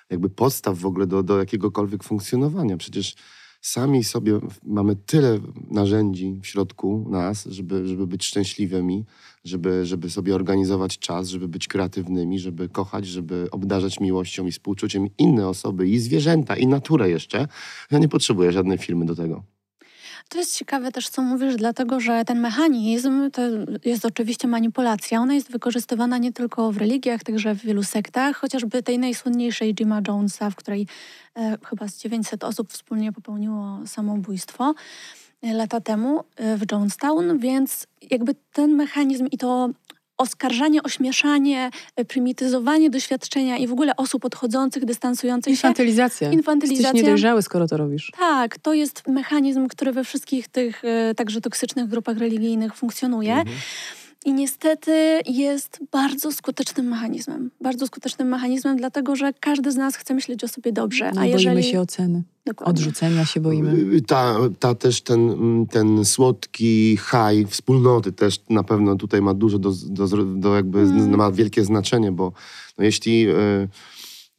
[0.09, 2.77] jakby podstaw w ogóle do, do jakiegokolwiek funkcjonowania.
[2.77, 3.15] Przecież
[3.61, 5.39] sami sobie mamy tyle
[5.71, 9.05] narzędzi w środku nas, żeby, żeby być szczęśliwymi,
[9.43, 15.07] żeby, żeby sobie organizować czas, żeby być kreatywnymi, żeby kochać, żeby obdarzać miłością i współczuciem
[15.17, 17.47] inne osoby i zwierzęta, i naturę jeszcze.
[17.91, 19.43] Ja nie potrzebuję żadnej firmy do tego.
[20.31, 23.41] To jest ciekawe też, co mówisz, dlatego że ten mechanizm to
[23.85, 25.21] jest oczywiście manipulacja.
[25.21, 30.01] Ona jest wykorzystywana nie tylko w religiach, także w wielu sektach, chociażby tej najsłynniejszej Jima
[30.07, 30.87] Jonesa, w której
[31.35, 34.73] e, chyba z 900 osób wspólnie popełniło samobójstwo
[35.41, 39.69] e, lata temu e, w Jonestown, więc jakby ten mechanizm i to
[40.21, 45.67] oskarżanie, ośmieszanie, e, prymityzowanie doświadczenia i w ogóle osób odchodzących, dystansujących się.
[45.67, 46.31] Infantylizacja.
[46.31, 46.87] Infantylizacja.
[46.87, 48.11] Jesteś niedojrzały, skoro to robisz.
[48.19, 53.33] Tak, to jest mechanizm, który we wszystkich tych e, także toksycznych grupach religijnych funkcjonuje.
[53.33, 53.57] Mhm.
[54.25, 57.51] I niestety jest bardzo skutecznym mechanizmem.
[57.61, 61.05] Bardzo skutecznym mechanizmem, dlatego że każdy z nas chce myśleć o sobie dobrze.
[61.05, 61.63] No, a boimy jeżeli...
[61.63, 62.23] się oceny.
[62.45, 62.71] Dokładnie.
[62.71, 63.95] Odrzucenia się boimy.
[63.95, 69.33] Y, Ta, ta też ten, mm, ten słodki high wspólnoty też na pewno tutaj ma
[69.33, 71.15] dużo do, do, do jakby, Mm.
[71.17, 72.31] ma wielkie znaczenie, bo
[72.77, 73.67] no jeśli, y,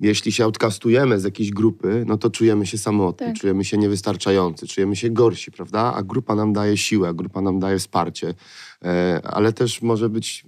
[0.03, 3.37] jeśli się outcastujemy z jakiejś grupy, no to czujemy się samotni, Tak.
[3.37, 5.95] czujemy się niewystarczający, czujemy się gorsi, prawda?
[5.95, 8.35] A grupa nam daje siłę, grupa nam daje wsparcie,
[8.85, 10.45] e, ale też może być,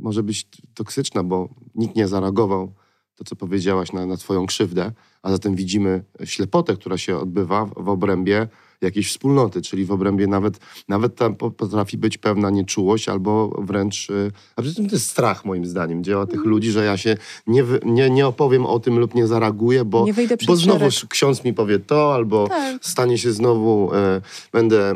[0.00, 2.72] może być toksyczna, bo nikt nie zareagował
[3.14, 7.72] to, co powiedziałaś na, na twoją krzywdę, a zatem widzimy ślepotę, która się odbywa w,
[7.84, 8.48] w obrębie
[8.80, 10.58] jakiejś wspólnoty, czyli w obrębie nawet,
[10.88, 15.10] nawet tam po- potrafi być pewna nieczułość albo wręcz, y, a przy tym to jest
[15.10, 17.16] strach moim zdaniem, dzieła tych ludzi, że ja się
[17.46, 20.14] nie, nie, nie opowiem o tym lub nie zareaguję, bo, Nie
[20.46, 22.78] bo znowu ksiądz mi powie to, albo Tak.
[22.84, 24.20] stanie się znowu, e,
[24.52, 24.94] będę,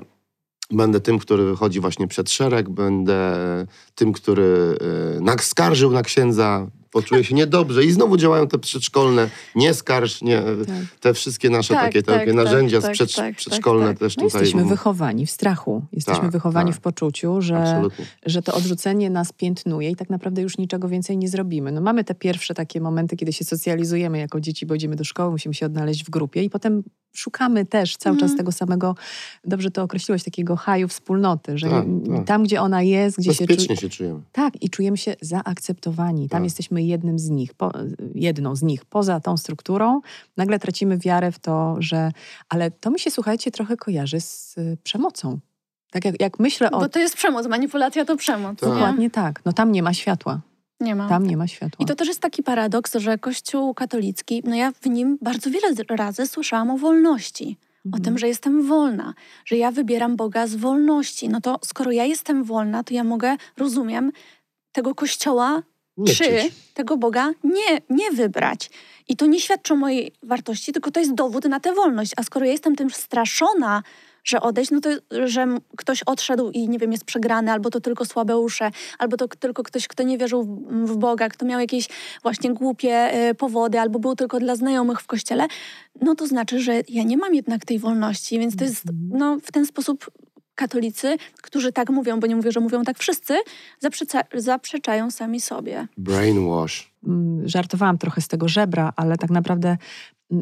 [0.70, 3.35] będę tym, który wychodzi właśnie przed szereg, będę
[3.95, 4.76] tym, który
[5.16, 10.42] e, naskarżył na księdza, poczuję się niedobrze i znowu działają te przedszkolne, nie skarż, nie,
[10.66, 10.76] Tak.
[11.01, 14.24] te wszystkie nasze Tak, takie, tak, takie tak, narzędzia przedsz- tak, tak, przedszkolne też No
[14.24, 14.40] tutaj.
[14.40, 15.82] jesteśmy wychowani w strachu.
[15.92, 18.05] Jesteśmy wychowani w poczuciu, że, Absolutnie.
[18.26, 21.72] że to odrzucenie nas piętnuje i tak naprawdę już niczego więcej nie zrobimy.
[21.72, 25.30] No mamy te pierwsze takie momenty, kiedy się socjalizujemy jako dzieci, bo idziemy do szkoły,
[25.30, 26.82] musimy się odnaleźć w grupie i potem
[27.14, 28.28] szukamy też cały Mhm.
[28.30, 28.94] czas tego samego,
[29.44, 31.84] dobrze to określiłeś, takiego haju wspólnoty, że Tak,
[32.16, 32.26] tak.
[32.26, 34.20] tam, gdzie ona jest, gdzie się czu- się czujemy.
[34.32, 36.28] Tak, i czujemy się zaakceptowani.
[36.28, 36.44] Tam Tak.
[36.44, 37.70] jesteśmy jednym z nich, po,
[38.14, 38.84] jedną z nich.
[38.84, 40.00] Poza tą strukturą
[40.36, 42.12] nagle tracimy wiarę w to, że...
[42.48, 45.38] Ale to mi się, słuchajcie, trochę kojarzy z y, przemocą.
[45.90, 46.80] Tak jak, jak myślę o...
[46.80, 48.60] Bo to jest przemoc, manipulacja to przemoc.
[48.60, 48.68] Tak.
[48.68, 48.74] Nie?
[48.74, 49.40] Dokładnie tak.
[49.44, 50.40] No tam nie ma światła.
[50.80, 51.08] Nie ma.
[51.08, 51.82] Tam nie ma światła.
[51.84, 55.68] I to też jest taki paradoks, że Kościół katolicki, no ja w nim bardzo wiele
[55.90, 57.56] razy słyszałam o wolności.
[57.84, 58.04] O Mhm.
[58.04, 59.14] tym, że jestem wolna,
[59.44, 61.28] że ja wybieram Boga z wolności.
[61.28, 64.12] No to skoro ja jestem wolna, to ja mogę, rozumiem,
[64.72, 65.62] tego kościoła
[65.96, 66.54] Nie czy chcieć.
[66.74, 68.70] tego Boga nie, nie wybrać.
[69.08, 72.12] I to nie świadczy o mojej wartości, tylko to jest dowód na tę wolność.
[72.16, 73.82] A skoro ja jestem tym straszona,
[74.24, 74.90] że odejść, no to,
[75.26, 75.46] że
[75.76, 79.62] ktoś odszedł i nie wiem, jest przegrany, albo to tylko słabe usze, albo to tylko
[79.62, 81.88] ktoś, kto nie wierzył w, w Boga, kto miał jakieś
[82.22, 85.46] właśnie głupie e, powody, albo był tylko dla znajomych w kościele,
[86.00, 89.18] no to znaczy, że ja nie mam jednak tej wolności, więc to jest Mhm.
[89.18, 90.10] no, w ten sposób
[90.54, 93.34] katolicy, którzy tak mówią, bo nie mówię, że mówią tak wszyscy,
[93.78, 95.86] zaprzecza, zaprzeczają sami sobie.
[95.98, 96.92] Brainwash.
[97.06, 99.76] Mm, Żartowałam trochę z tego żebra, ale tak naprawdę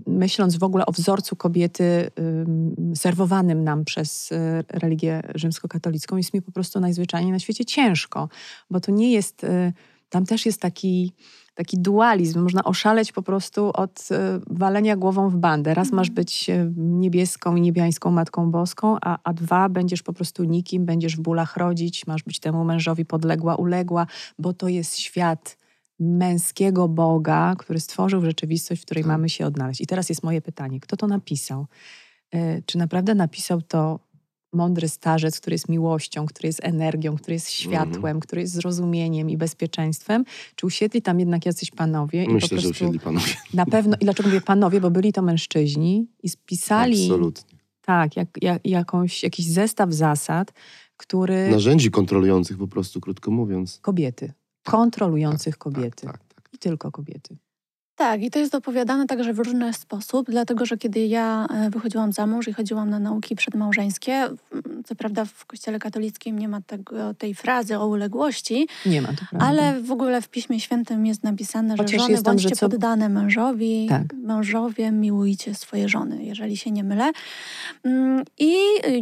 [0.07, 4.37] myśląc w ogóle o wzorcu kobiety ym, serwowanym nam przez y,
[4.69, 8.29] religię rzymskokatolicką, jest mi po prostu najzwyczajniej na świecie ciężko,
[8.71, 9.73] bo to nie jest, y,
[10.09, 11.13] tam też jest taki,
[11.55, 14.15] taki dualizm, można oszaleć po prostu od y,
[14.47, 15.75] walenia głową w bandę.
[15.75, 20.87] Raz masz być niebieską i niebiańską Matką Boską, a, a dwa będziesz po prostu nikim,
[20.87, 24.07] będziesz w bólach rodzić, masz być temu mężowi podległa, uległa,
[24.39, 25.62] bo to jest świat
[26.03, 29.09] męskiego Boga, który stworzył rzeczywistość, w której Tak.
[29.09, 29.81] mamy się odnaleźć.
[29.81, 31.67] I teraz jest moje pytanie, kto to napisał?
[32.35, 34.01] E, Czy naprawdę napisał to
[34.55, 39.37] mądry starzec, który jest miłością, który jest energią, który jest światłem, który jest zrozumieniem i
[39.37, 40.25] bezpieczeństwem?
[40.57, 43.33] Czy usiedli tam jednak jacyś panowie i po Myślę, że prostu usiedli panowie.
[43.55, 47.59] na pewno, i dlaczego mówię panowie, bo byli to mężczyźni i spisali Absolutnie.
[47.83, 50.53] tak, jak, jak, jakąś, jakiś zestaw zasad,
[50.97, 53.79] który Narzędzi kontrolujących po prostu, krótko mówiąc.
[53.83, 54.33] kobiety,
[54.65, 56.55] kontrolujących kobiety Tak, tak, tak.
[56.55, 57.37] i tylko kobiety.
[57.97, 62.13] Tak, i to jest opowiadane także w różny sposób, dlatego że kiedy ja e, wychodziłam
[62.13, 64.37] za mąż i chodziłam na nauki przedmałżeńskie, mm,
[64.85, 69.15] co prawda w kościele katolickim nie ma tego, tej frazy o uległości, Nie ma to
[69.31, 69.47] prawda.
[69.47, 72.61] ale w ogóle w Piśmie Świętym jest napisane, że Chociaż żony jest tam, że bądźcie
[72.61, 74.15] co- poddane mężowi, Tak.
[74.15, 77.11] mężowie miłujcie swoje żony, jeżeli się nie mylę.
[77.85, 78.55] Mm, I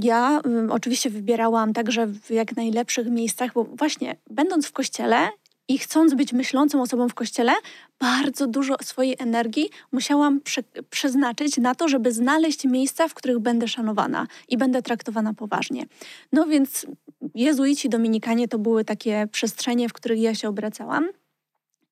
[0.02, 5.28] ja mm, oczywiście wybierałam także w jak najlepszych miejscach, bo właśnie będąc w kościele
[5.70, 7.52] i chcąc być myślącą osobą w kościele,
[8.00, 13.68] bardzo dużo swojej energii musiałam prze, przeznaczyć na to, żeby znaleźć miejsca, w których będę
[13.68, 15.86] szanowana i będę traktowana poważnie.
[16.32, 16.86] No więc
[17.34, 21.08] jezuici, dominikanie to były takie przestrzenie, w których ja się obracałam.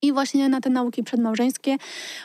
[0.02, 1.76] I właśnie na te nauki przedmałżeńskie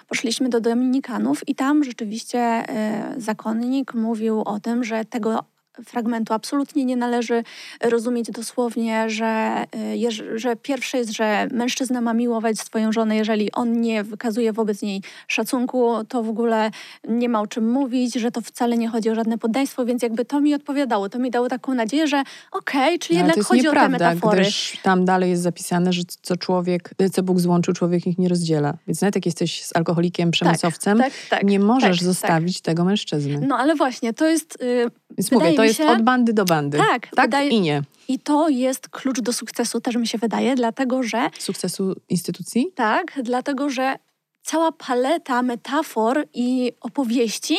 [0.07, 5.52] poszliśmy do Dominikanów i tam rzeczywiście e, zakonnik mówił o tym, że tego
[5.85, 6.33] fragmentu.
[6.33, 7.43] Absolutnie nie należy
[7.81, 9.63] rozumieć dosłownie, że,
[9.95, 14.81] y, że pierwsze jest, że mężczyzna ma miłować swoją żonę, jeżeli on nie wykazuje wobec
[14.81, 16.71] niej szacunku, to w ogóle
[17.07, 20.25] nie ma o czym mówić, że to wcale nie chodzi o żadne poddaństwo, więc jakby
[20.25, 21.09] to mi odpowiadało.
[21.09, 24.05] To mi dało taką nadzieję, że okej, okay, czyli no, jednak chodzi nieprawda, o te
[24.05, 24.41] metafory.
[24.41, 28.73] Gdyż tam dalej jest zapisane, że co człowiek, co Bóg złączył, człowiek ich nie rozdziela.
[28.87, 32.61] Więc nawet jak jesteś z alkoholikiem, tak, przemysłowcem, tak, tak, tak, nie możesz tak, zostawić
[32.61, 33.47] tego mężczyzny.
[33.47, 34.57] No ale właśnie, to jest...
[34.61, 36.77] Yy, Więc mówię, to jest się, od bandy do bandy.
[36.77, 37.81] Tak, tak wydaje, i nie.
[38.07, 41.29] I to jest klucz do sukcesu, też mi się wydaje, dlatego że...
[41.39, 42.71] Sukcesu instytucji?
[42.75, 43.95] Tak, dlatego że
[44.41, 47.55] cała paleta metafor i opowieści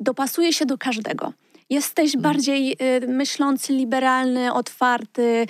[0.00, 1.32] dopasuje się do każdego
[1.70, 2.22] jesteś mhm.
[2.22, 5.46] bardziej y, myślący, liberalny, otwarty y,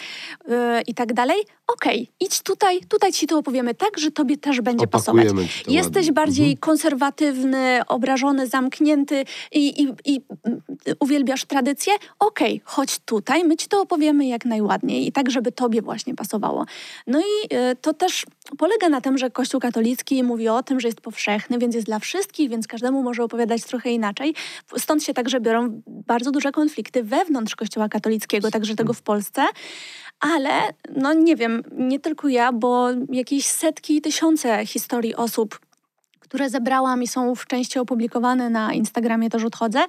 [0.86, 1.36] i tak dalej,
[1.67, 5.27] okej, okay, idź tutaj, tutaj ci to opowiemy tak, że tobie też będzie pasować.
[5.69, 6.12] Jesteś ładnie.
[6.12, 6.61] bardziej mhm.
[6.61, 10.21] konserwatywny, obrażony, zamknięty i, i, i
[10.89, 15.31] y, uwielbiasz tradycję, okej, okay, chodź tutaj, my ci to opowiemy jak najładniej i tak,
[15.31, 16.67] żeby tobie właśnie pasowało.
[17.07, 18.27] No i y, to też
[18.59, 21.99] polega na tym, że Kościół katolicki mówi o tym, że jest powszechny, więc jest dla
[21.99, 24.35] wszystkich, więc każdemu może opowiadać trochę inaczej.
[24.77, 29.43] Stąd się także biorą bardzo duże konflikty wewnątrz Kościoła katolickiego, także tego w Polsce.
[30.21, 30.51] Ale,
[30.97, 35.61] no nie wiem, nie tylko ja, bo jakieś setki, tysiące historii osób,
[36.21, 39.85] które zebrałam i są w części opublikowane na Instagramie, też odchodzę,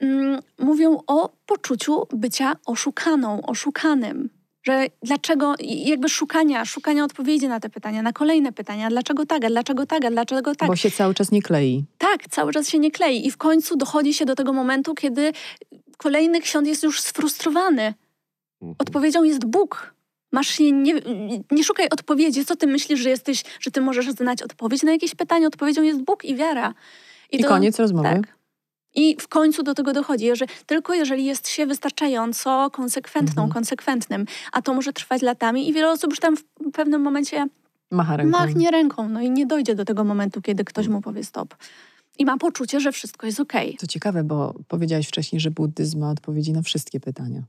[0.00, 4.30] mm, mówią o poczuciu bycia oszukaną, oszukanym.
[4.62, 9.86] Że dlaczego, jakby szukania, szukania odpowiedzi na te pytania, na kolejne pytania, dlaczego tak, dlaczego
[9.86, 10.68] tak, dlaczego tak.
[10.68, 11.84] Bo się cały czas nie klei.
[11.98, 13.26] Tak, cały czas się nie klei.
[13.26, 15.32] I w końcu dochodzi się do tego momentu, kiedy
[15.96, 17.94] kolejny ksiądz jest już sfrustrowany.
[18.62, 18.76] Mhm.
[18.78, 19.94] Odpowiedzią jest Bóg.
[20.32, 20.94] Masz się nie,
[21.50, 22.44] nie szukaj odpowiedzi.
[22.44, 25.46] Co ty myślisz, że jesteś, że ty możesz znać odpowiedź na jakieś pytanie?
[25.46, 26.74] Odpowiedzią jest Bóg i wiara.
[27.32, 28.08] I, I to, koniec rozmowy.
[28.08, 28.40] Tak.
[28.94, 33.52] I w końcu do tego dochodzi, że tylko jeżeli jest się wystarczająco konsekwentną, mhm.
[33.52, 37.46] konsekwentnym, a to może trwać latami i wiele osób już tam w pewnym momencie
[37.90, 38.38] Macha ręką.
[38.38, 41.54] machnie ręką, no i nie dojdzie do tego momentu, kiedy ktoś mu powie stop.
[42.18, 43.68] I ma poczucie, że wszystko jest okej.
[43.68, 43.78] Okay.
[43.78, 47.42] To ciekawe, bo powiedziałaś wcześniej, że buddyzm ma odpowiedzi na wszystkie pytania.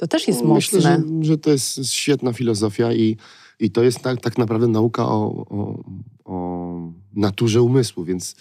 [0.00, 0.98] To też jest no, Myślę, mocne.
[0.98, 3.16] Myślę, że, że to jest świetna filozofia i,
[3.58, 5.84] i to jest tak, tak naprawdę nauka o, o,
[6.24, 8.36] o naturze umysłu, więc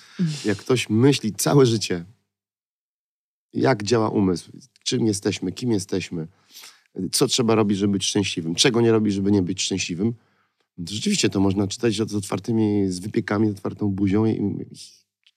[0.45, 2.05] jak ktoś myśli całe życie,
[3.53, 4.51] jak działa umysł,
[4.83, 6.27] czym jesteśmy, kim jesteśmy,
[7.11, 10.13] co trzeba robić, żeby być szczęśliwym, czego nie robić, żeby nie być szczęśliwym,
[10.77, 14.65] to rzeczywiście to można czytać z otwartymi, z wypiekami, z otwartą buzią i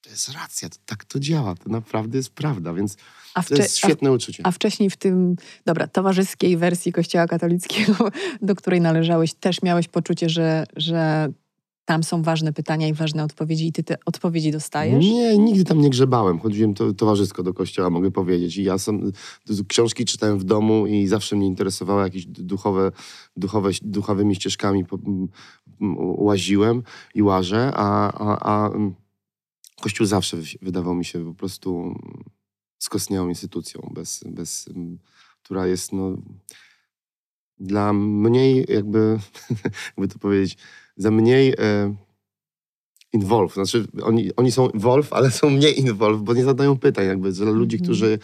[0.02, 2.96] to jest racja, to, tak to działa, to naprawdę jest prawda, więc
[3.48, 4.46] to jest świetne a, uczucie.
[4.46, 5.36] A wcześniej w tym,
[5.66, 7.94] dobra, towarzyskiej wersji Kościoła katolickiego,
[8.42, 11.28] do której należałeś, też miałeś poczucie, że, że
[11.84, 15.04] tam są ważne pytania i ważne odpowiedzi i ty te odpowiedzi dostajesz?
[15.04, 16.38] Nie, nigdy tam nie grzebałem.
[16.38, 18.56] Chodziłem to, towarzysko do kościoła, mogę powiedzieć.
[18.56, 19.12] I ja sam
[19.68, 22.92] książki czytałem w domu i zawsze mnie interesowały jakieś duchowe,
[23.36, 24.98] duchowe, duchowymi ścieżkami po,
[26.18, 26.82] łaziłem
[27.14, 28.70] i łażę, a, a, a
[29.82, 31.94] Kościół zawsze wydawał mi się po prostu
[32.78, 34.68] skostniałą instytucją, bez, bez,
[35.42, 36.16] która jest no,
[37.58, 39.18] dla mniej jakby,
[39.96, 40.56] jakby to powiedzieć,
[40.96, 41.94] za mniej e,
[43.12, 43.54] involve.
[43.54, 47.50] Znaczy oni, oni są involve, ale są mniej involve, bo nie zadają pytań jakby dla
[47.50, 47.84] ludzi, mm.
[47.84, 48.18] którzy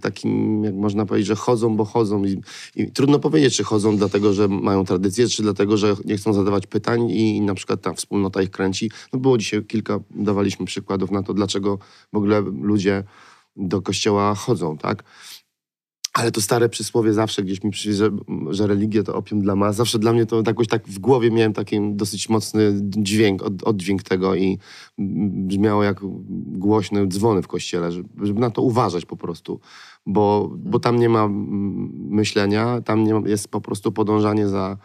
[0.00, 2.24] takim, jak można powiedzieć, że chodzą, bo chodzą.
[2.24, 2.40] I,
[2.76, 6.66] I, trudno powiedzieć, czy chodzą dlatego, że mają tradycję, czy dlatego, że nie chcą zadawać
[6.66, 8.90] pytań i, i na przykład ta wspólnota ich kręci.
[9.12, 11.78] No było dzisiaj kilka, dawaliśmy przykładów na to, dlaczego
[12.12, 13.04] w ogóle ludzie
[13.56, 15.04] do kościoła chodzą, tak?
[16.12, 18.10] Ale to stare przysłowie zawsze gdzieś mi przyjdzie, że,
[18.50, 19.76] że religia to opium dla mas.
[19.76, 24.02] Zawsze dla mnie to jakoś tak w głowie miałem taki dosyć mocny dźwięk, od, oddźwięk
[24.02, 24.58] tego i
[24.98, 26.00] brzmiało jak
[26.46, 27.92] głośne dzwony w kościele,
[28.22, 29.60] żeby na to uważać po prostu.
[30.06, 31.28] Bo, bo tam nie ma
[31.92, 34.76] myślenia, tam nie ma, jest po prostu podążanie za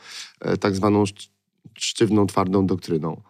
[0.41, 1.03] e, tak zwaną
[1.73, 3.21] sztywną, twardą doktryną.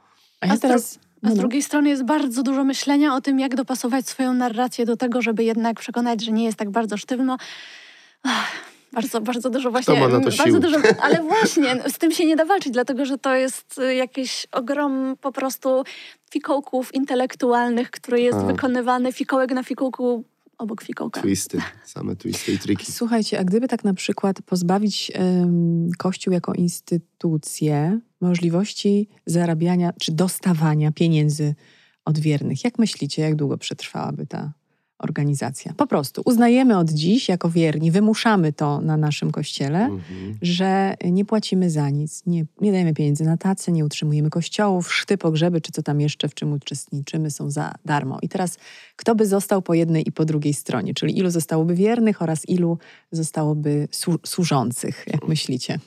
[0.42, 1.00] A ja teraz...
[1.24, 1.40] A z no.
[1.40, 5.44] drugiej strony jest bardzo dużo myślenia o tym, jak dopasować swoją narrację do tego, żeby
[5.44, 7.38] jednak przekonać, że nie jest tak bardzo sztywno.
[8.28, 8.52] Ach,
[8.94, 9.94] bardzo, bardzo dużo właśnie.
[9.94, 10.60] Kto ma na to bardzo sił?
[10.60, 14.48] dużo, ale właśnie, z tym się nie da walczyć, dlatego że to jest y, jakiś
[14.52, 15.84] ogrom po prostu
[16.32, 18.44] fikołków intelektualnych, który jest A.
[18.44, 20.24] wykonywany fikołek na fikołku
[20.58, 21.22] obok fikołka.
[21.22, 22.92] Twisty, same twisty i triki.
[22.92, 30.92] Słuchajcie, a gdyby tak na przykład pozbawić um, Kościół jako instytucję możliwości zarabiania czy dostawania
[30.92, 31.56] pieniędzy
[32.06, 34.54] od wiernych, jak myślicie, jak długo przetrwałaby ta
[35.00, 35.74] organizacja.
[35.78, 40.38] Po prostu uznajemy od dziś jako wierni, wymuszamy to na naszym kościele, Mhm.
[40.42, 45.18] że nie płacimy za nic, nie, nie dajemy pieniędzy na tacy, nie utrzymujemy kościołów, szty,
[45.18, 48.18] pogrzeby, czy co tam jeszcze, w czym uczestniczymy, są za darmo.
[48.22, 48.58] I teraz
[48.96, 52.78] kto by został po jednej i po drugiej stronie, czyli ilu zostałoby wiernych oraz ilu
[53.12, 55.80] zostałoby słu- służących, jak myślicie?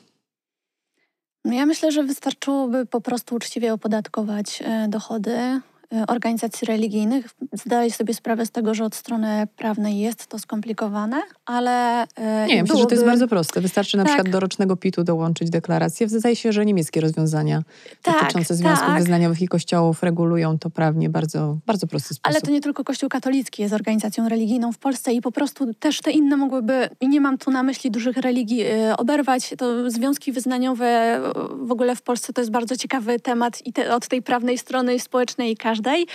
[1.45, 5.61] Ja myślę, że wystarczyłoby po prostu uczciwie opodatkować e, dochody
[6.09, 7.29] organizacji religijnych.
[7.53, 12.63] Zdaję sobie sprawę z tego, że od strony prawnej jest to skomplikowane, ale e, Nie,
[12.63, 13.61] myślę, że to jest bardzo proste.
[13.61, 14.13] Wystarczy na Tak.
[14.13, 16.09] przykład do rocznego PIT-u dołączyć deklarację.
[16.09, 17.63] Zdaje się, że niemieckie rozwiązania
[18.03, 18.99] Tak, dotyczące związków tak.
[18.99, 22.27] wyznaniowych i kościołów regulują to prawnie bardzo, bardzo prosty sposób.
[22.27, 26.01] Ale to nie tylko Kościół katolicki jest organizacją religijną w Polsce i po prostu też
[26.01, 29.55] te inne mogłyby, i nie mam tu na myśli dużych religii, e, oberwać.
[29.59, 31.21] To związki wyznaniowe e,
[31.67, 34.95] w ogóle w Polsce to jest bardzo ciekawy temat i te, od tej prawnej strony
[34.95, 36.07] i społecznej i każdej.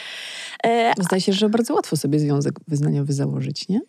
[0.63, 3.81] E, Zdaje się, że bardzo łatwo sobie związek wyznaniowy założyć, nie?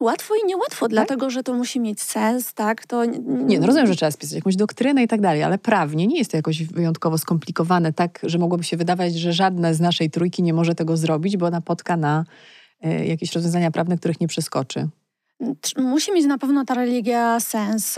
[0.00, 2.86] Łatwo i niełatwo, dlatego że to musi mieć sens, tak?
[2.86, 6.18] To Nie, no rozumiem, że trzeba spisać jakąś doktrynę i tak dalej, ale prawnie nie
[6.18, 10.42] jest to jakoś wyjątkowo skomplikowane, tak, że mogłoby się wydawać, że żadne z naszej trójki
[10.42, 12.24] nie może tego zrobić, bo napotka na
[12.80, 14.88] e, jakieś rozwiązania prawne, których nie przeskoczy.
[15.78, 17.96] Musi mieć na pewno ta religia sens.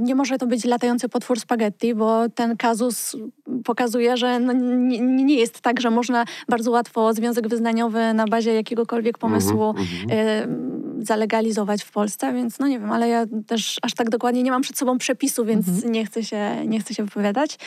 [0.00, 3.16] Nie może to być latający potwór spaghetti, bo ten kazus
[3.64, 8.54] pokazuje, że no nie, nie jest tak, że można bardzo łatwo związek wyznaniowy na bazie
[8.54, 9.86] jakiegokolwiek pomysłu mhm.
[10.10, 14.50] e, zalegalizować w Polsce, więc no nie wiem, ale ja też aż tak dokładnie nie
[14.50, 15.92] mam przed sobą przepisu, więc Mhm.
[15.92, 17.58] nie, chcę się, nie chcę się wypowiadać.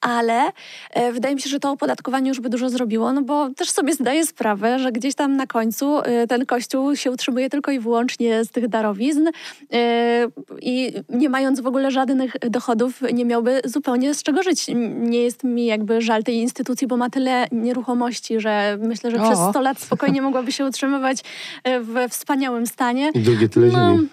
[0.00, 0.52] Ale
[0.90, 3.94] e, wydaje mi się, że to opodatkowanie już by dużo zrobiło, no bo też sobie
[3.94, 8.44] zdaję sprawę, że gdzieś tam na końcu e, ten kościół się utrzymuje tylko i wyłącznie
[8.44, 9.28] z tych darowizn
[9.72, 10.26] e,
[10.62, 14.66] i nie mając w ogóle żadnych dochodów, nie miałby zupełnie z czego żyć.
[15.00, 19.26] Nie jest mi jakby żal tej instytucji, bo ma tyle nieruchomości, że myślę, że O.
[19.30, 21.18] przez 100 lat spokojnie mogłaby się utrzymywać
[21.64, 23.10] e, we wspaniałym stanie.
[23.14, 24.08] I drugie tyle No, ziemi.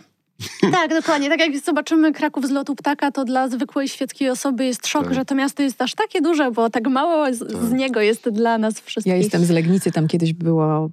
[0.71, 1.29] tak, dokładnie.
[1.29, 5.13] Tak jak zobaczymy Kraków z lotu ptaka, to dla zwykłej świeckiej osoby jest szok, Tak.
[5.13, 7.49] że to miasto jest aż takie duże, bo tak mało z, Tak.
[7.63, 9.11] z niego jest dla nas wszystkich.
[9.13, 10.89] Ja jestem z Legnicy, tam kiedyś było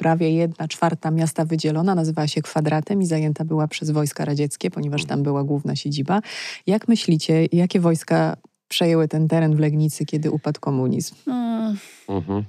[0.00, 5.04] prawie jedna czwarta miasta wydzielona, nazywała się kwadratem i zajęta była przez wojska radzieckie, ponieważ
[5.04, 6.20] tam była główna siedziba.
[6.66, 8.36] Jak myślicie, jakie wojska
[8.68, 11.14] przejęły ten teren w Legnicy, kiedy upadł komunizm?
[11.26, 11.76] Mm,
[12.08, 12.44] Mhm.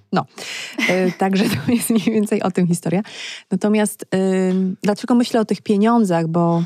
[0.90, 3.02] E, Także to jest mniej więcej o tym historia.
[3.52, 4.06] Natomiast
[4.50, 6.28] ym, dlaczego myślę o tych pieniądzach?
[6.28, 6.64] Bo,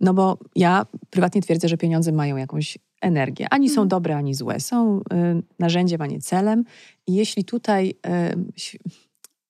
[0.00, 3.46] no bo ja prywatnie twierdzę, że pieniądze mają jakąś energię.
[3.50, 3.88] Ani są Mhm.
[3.88, 4.60] dobre, ani złe.
[4.60, 5.02] Są y,
[5.58, 6.64] narzędziem, a nie celem.
[7.06, 8.70] I jeśli tutaj y,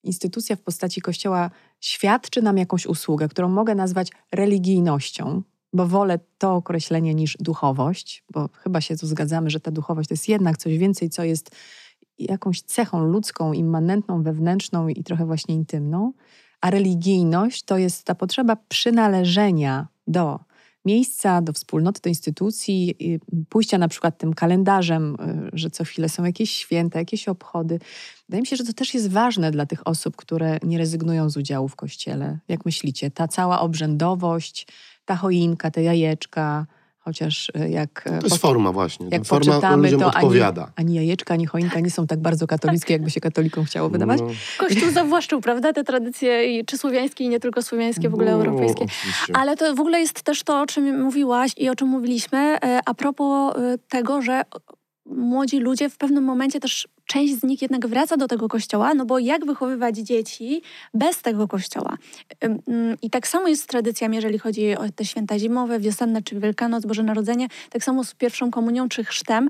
[0.04, 1.50] instytucja w postaci Kościoła
[1.80, 5.42] świadczy nam jakąś usługę, którą mogę nazwać religijnością,
[5.72, 10.12] bo wolę to określenie niż duchowość, bo chyba się tu zgadzamy, że ta duchowość to
[10.14, 11.50] jest jednak coś więcej, co jest
[12.18, 16.12] jakąś cechą ludzką, immanentną, wewnętrzną i trochę właśnie intymną,
[16.60, 20.40] a religijność to jest ta potrzeba przynależenia do
[20.84, 22.96] miejsca, do wspólnoty, do instytucji,
[23.48, 27.78] pójścia na przykład tym kalendarzem, y, że co chwilę są jakieś święta, jakieś obchody.
[28.28, 31.36] Wydaje mi się, że to też jest ważne dla tych osób, które nie rezygnują z
[31.36, 32.38] udziału w kościele.
[32.48, 33.10] Jak myślicie?
[33.10, 34.66] Ta cała obrzędowość,
[35.04, 36.66] ta choinka, te jajeczka,
[37.04, 38.02] chociaż y, jak...
[38.02, 39.06] To jest po- forma właśnie.
[39.10, 40.70] jak Ta forma poczytamy, ludziom to ani, odpowiada.
[40.76, 44.20] ani jajeczka, ani choinka nie są tak bardzo katolickie, jakby się katolikom chciało wydawać.
[44.20, 44.26] No,
[44.58, 48.36] Kościół zawłaszczył, prawda, te tradycje i czy słowiańskie i nie tylko słowiańskie, w ogóle no,
[48.36, 48.84] europejskie.
[48.84, 49.36] oczywiście.
[49.36, 52.80] Ale to w ogóle jest też to, o czym mówiłaś i o czym mówiliśmy, e,
[52.86, 54.42] a propos e, tego, że
[55.06, 59.06] młodzi ludzie w pewnym momencie też część z nich jednak wraca do tego kościoła, no
[59.06, 60.62] bo jak wychowywać dzieci
[60.94, 61.96] bez tego kościoła?
[63.02, 66.86] I tak samo jest z tradycjami, jeżeli chodzi o te święta zimowe, wiosenne czy Wielkanoc,
[66.86, 69.48] Boże Narodzenie, tak samo z pierwszą komunią czy chrztem.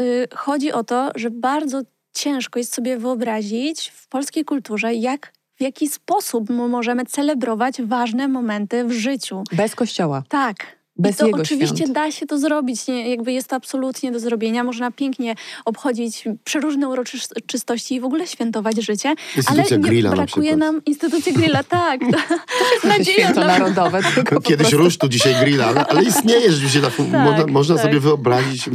[0.00, 1.82] Y, y, Chodzi o to, że bardzo
[2.14, 8.28] ciężko jest sobie wyobrazić w polskiej kulturze, jak w jaki sposób my możemy celebrować ważne
[8.28, 9.42] momenty w życiu.
[9.52, 10.75] Bez kościoła, Tak.
[10.98, 11.92] Bez I to jego oczywiście świąt.
[11.92, 14.64] da się to zrobić, nie, jakby jest to absolutnie do zrobienia.
[14.64, 15.34] Można pięknie
[15.64, 20.72] obchodzić przeróżne uroczystości i w ogóle świętować życie, Instytucja ale nie grilla na brakuje przykład.
[20.72, 22.00] nam instytucji grilla, tak.
[22.00, 24.00] To, jest święto dla narodowe.
[24.14, 26.80] Tylko Kiedyś rusztu, dzisiaj grilla, ale, ale istnieje rzeczywiście.
[26.80, 27.84] Tak, można można tak.
[27.84, 28.70] sobie wyobrazić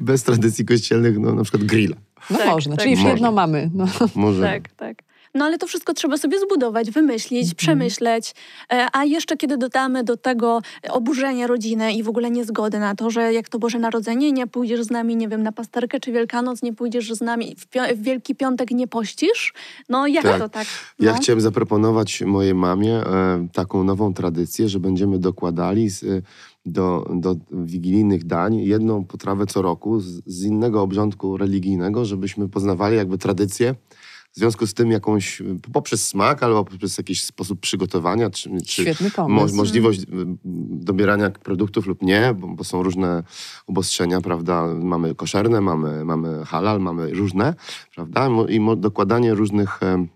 [0.00, 1.96] bez tradycji kościelnych, no, na przykład grilla.
[2.30, 2.84] No Tak, można, tak.
[2.84, 3.70] czyli już jedno mamy.
[3.74, 3.84] No.
[4.14, 4.42] Może.
[4.42, 5.02] Tak, tak.
[5.34, 7.56] No ale to wszystko trzeba sobie zbudować, wymyślić, Mhm.
[7.56, 8.34] przemyśleć.
[8.72, 10.60] E, A jeszcze kiedy dodamy do tego
[10.90, 14.82] oburzenie rodziny i w ogóle niezgody na to, że jak to Boże Narodzenie, nie pójdziesz
[14.82, 17.66] z nami, nie wiem, na pasterkę czy Wielkanoc, nie pójdziesz z nami, w,
[17.96, 19.52] w Wielki Piątek nie pościsz?
[19.88, 20.38] No jak Tak.
[20.38, 20.66] to tak?
[21.00, 21.18] Ja No.
[21.18, 26.06] chciałem zaproponować mojej mamie e, taką nową tradycję, że będziemy dokładali z, e,
[26.66, 32.96] do, do wigilijnych dań jedną potrawę co roku z, z innego obrządku religijnego, żebyśmy poznawali
[32.96, 33.74] jakby tradycję
[34.34, 38.94] W związku z tym jakąś, poprzez smak albo poprzez jakiś sposób przygotowania, czy, czy
[39.28, 40.06] mo możliwość y,
[40.70, 43.22] dobierania produktów lub nie, bo, bo są różne
[43.66, 44.66] obostrzenia, prawda?
[44.66, 47.54] Mamy koszerne, mamy, mamy halal, mamy różne,
[47.94, 48.28] prawda?
[48.48, 50.08] I dokładanie różnych em,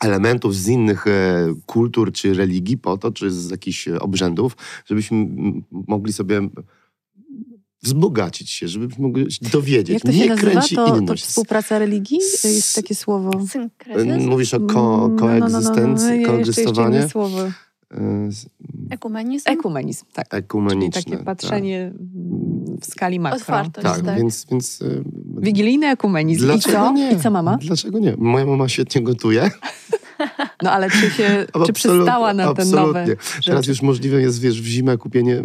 [0.00, 4.56] elementów z innych e, kultur czy religii po to, czy z jakichś e, obrzędów,
[4.86, 5.26] żebyśmy
[5.70, 6.48] mogli sobie
[7.82, 9.94] wzbogacić się, żebyśmy mogli się dowiedzieć.
[9.94, 10.50] Jak to się nie nazywa?
[10.50, 11.24] kręci To, to inność.
[11.24, 12.18] współpraca religii?
[12.34, 13.30] S- Jest takie słowo.
[13.46, 15.18] Synkretyzm, Mówisz o Mm, ko no, no, no, no, no.
[15.40, 16.96] koegzystencji, Nie, jeszcze- jeszcze koegzystowanie?
[16.98, 17.38] inne słowo.
[17.90, 18.46] E, z-
[18.90, 20.28] ekumenizm, Ekumenizm, tak.
[20.28, 21.02] Czyli Ekumeniczne.
[21.02, 23.38] takie patrzenie mm, w skali makro.
[23.40, 23.86] otwartość.
[23.86, 24.16] Tak, tak, tak.
[24.18, 24.46] więc...
[24.50, 24.86] więc e,
[25.40, 26.42] Wigilijny ekumenizm.
[26.44, 26.92] I Dlaczego co?
[26.92, 27.12] nie?
[27.12, 27.58] I co mama?
[27.60, 28.14] Dlaczego nie?
[28.18, 29.50] Moja mama świetnie gotuje.
[30.62, 33.16] No ale czy się, czy przystała na te nowe absolutnie.
[33.46, 35.42] Teraz już możliwe jest, wiesz, w zimę kupienie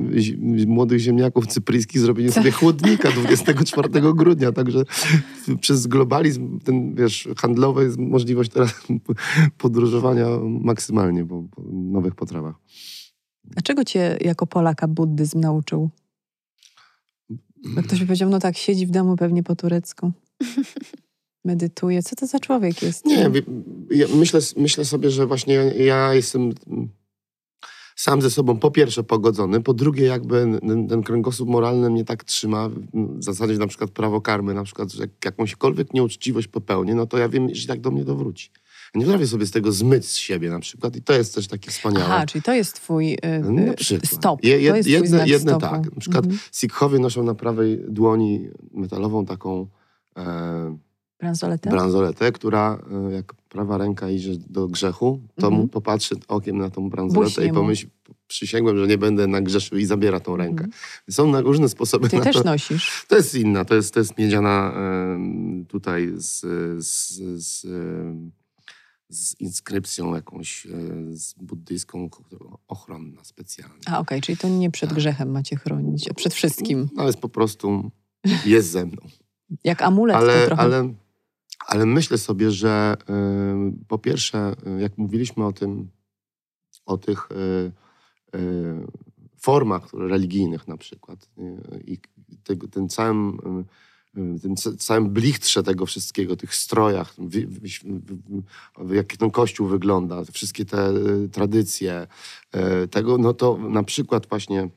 [0.68, 4.84] młodych ziemniaków cypryjskich, zrobienie sobie chłodnika 24 grudnia, także
[5.62, 8.74] przez globalizm ten, wiesz, handlowy jest możliwość teraz
[9.58, 12.56] podróżowania maksymalnie po, po nowych potrawach.
[13.56, 15.90] A czego cię jako Polaka buddyzm nauczył?
[17.76, 20.12] Bo ktoś by powiedział, no tak, siedzi w domu pewnie po turecku.
[21.46, 22.04] Medytuje.
[22.04, 23.06] Co to za człowiek jest?
[23.06, 23.30] Nie,
[23.92, 26.54] ja myślę, myślę sobie, że właśnie ja jestem
[27.96, 32.24] sam ze sobą po pierwsze pogodzony, po drugie jakby ten, ten kręgosłup moralny mnie tak
[32.24, 37.06] trzyma, w zasadzie na przykład prawo karmy, na przykład, że jak jakąśkolwiek nieuczciwość popełnię, no
[37.08, 38.50] to ja wiem, że tak do mnie to wróci.
[38.96, 41.48] Ja nie potrafię sobie z tego zmyć z siebie na przykład i to jest też
[41.48, 42.06] takie wspaniałe.
[42.06, 43.18] Aha, czyli to jest twój y,
[43.72, 44.12] y, przykład.
[44.12, 44.44] stop.
[44.44, 45.66] Je, je, to jest twój jedne znak jedne stopu.
[45.66, 45.94] tak.
[45.96, 46.42] Na przykład Mhm.
[46.52, 49.68] Sikhowie noszą na prawej dłoni metalową taką
[50.18, 50.78] e,
[51.24, 51.70] Bransoletę?
[51.70, 55.62] bransoletę, która e, jak prawa ręka idzie do grzechu, to Mhm.
[55.62, 57.54] mu popatrzy okiem na tą bransoletę i mu.
[57.54, 57.88] pomyśl,
[58.28, 60.64] przysięgłem, że nie będę nagrzeszył i zabiera tą rękę.
[60.64, 60.72] Mhm.
[61.10, 62.44] Są na różne sposoby Ty na też to.
[62.44, 63.06] nosisz.
[63.08, 64.74] To jest inna, to jest, to jest miedziana
[65.68, 66.42] tutaj z,
[66.86, 67.14] z,
[67.46, 67.68] z,
[69.10, 70.70] z inskrypcją jakąś e,
[71.12, 72.10] z buddyjską,
[72.68, 73.76] ochronna specjalna.
[73.86, 74.98] A okej, czyli to nie przed Tak.
[74.98, 76.90] grzechem macie chronić, a przed wszystkim.
[76.96, 77.92] No, jest po prostu,
[78.46, 79.02] jest ze mną.
[79.64, 80.62] Jak amulet to ale, trochę.
[80.62, 80.94] ale,
[81.68, 85.90] ale myślę sobie, że y, po pierwsze, y, jak mówiliśmy o tym,
[86.86, 87.72] o tych y,
[88.38, 88.88] y,
[89.38, 91.98] formach religijnych na przykład y, i
[92.44, 93.38] tego, ten całym,
[94.18, 97.60] y, tym ca- całym blichtrze tego wszystkiego, tych strojach, w, w,
[98.78, 100.94] w, jak ten kościół wygląda, wszystkie te
[101.32, 102.08] tradycje,
[102.92, 104.70] tego, no to na przykład właśnie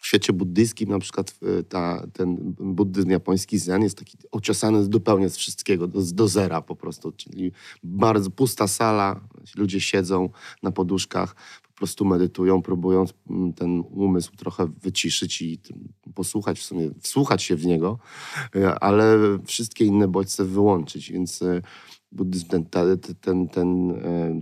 [0.00, 5.28] w świecie buddyjskim na przykład y, ta, ten buddyzm japoński zen jest taki ociosany zupełnie
[5.28, 9.20] z wszystkiego, do, do zera po prostu, czyli bardzo pusta sala,
[9.56, 10.30] ludzie siedzą
[10.62, 15.60] na poduszkach, po prostu medytują, próbując mm, ten umysł trochę wyciszyć i
[16.14, 17.98] posłuchać w sumie, wsłuchać się w niego,
[18.56, 21.62] y, ale wszystkie inne bodźce wyłączyć, więc y,
[22.12, 22.64] buddyzm ten,
[23.20, 23.94] ten, ten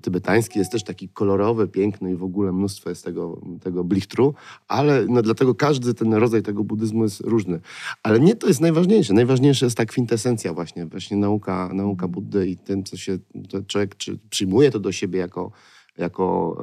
[0.02, 4.34] tybetański jest też taki kolorowy, piękny i w ogóle mnóstwo jest tego, tego blichtru,
[4.68, 7.60] ale no, dlatego każdy ten rodzaj tego buddyzmu jest różny.
[8.02, 9.14] Ale nie to jest najważniejsze.
[9.14, 13.18] Najważniejsze jest ta kwintesencja właśnie, właśnie nauka, nauka Buddy i tym, co się
[13.66, 15.50] człowiek czy przyjmuje to do siebie jako,
[15.98, 16.56] jako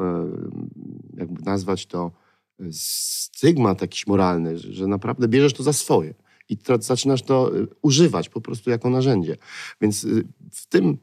[1.16, 2.12] e, jakby nazwać to
[2.60, 6.14] e, stygmat jakiś moralny, że naprawdę bierzesz to za swoje
[6.50, 9.38] i to, zaczynasz to y, używać po prostu jako narzędzie.
[9.82, 10.98] Więc y, w tym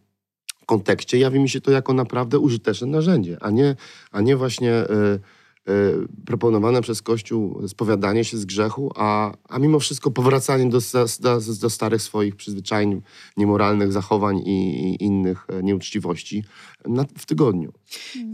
[0.66, 3.76] kontekście jawi mi się to jako naprawdę użyteczne narzędzie, a nie,
[4.10, 5.20] a nie właśnie y,
[5.68, 10.78] y, proponowane przez Kościół spowiadanie się z grzechu, a, a mimo wszystko powracanie do,
[11.20, 13.02] do, do starych swoich przyzwyczajeń,
[13.36, 16.44] niemoralnych zachowań i, i innych e, nieuczciwości
[16.86, 17.72] na, w tygodniu.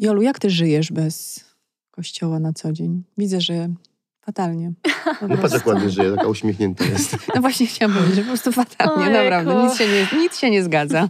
[0.01, 1.45] Jolu, jak ty żyjesz bez
[1.91, 3.03] kościoła na co dzień?
[3.19, 3.69] Widzę, że
[4.29, 4.73] fatalnie.
[5.29, 7.17] No patrz, jak ładnie żyje, taka uśmiechnięta jest.
[7.35, 9.23] No właśnie chciałam powiedzieć, że po prostu fatalnie, Ojejku.
[9.25, 9.63] naprawdę.
[9.65, 11.09] Nic się, nie, nic się nie zgadza.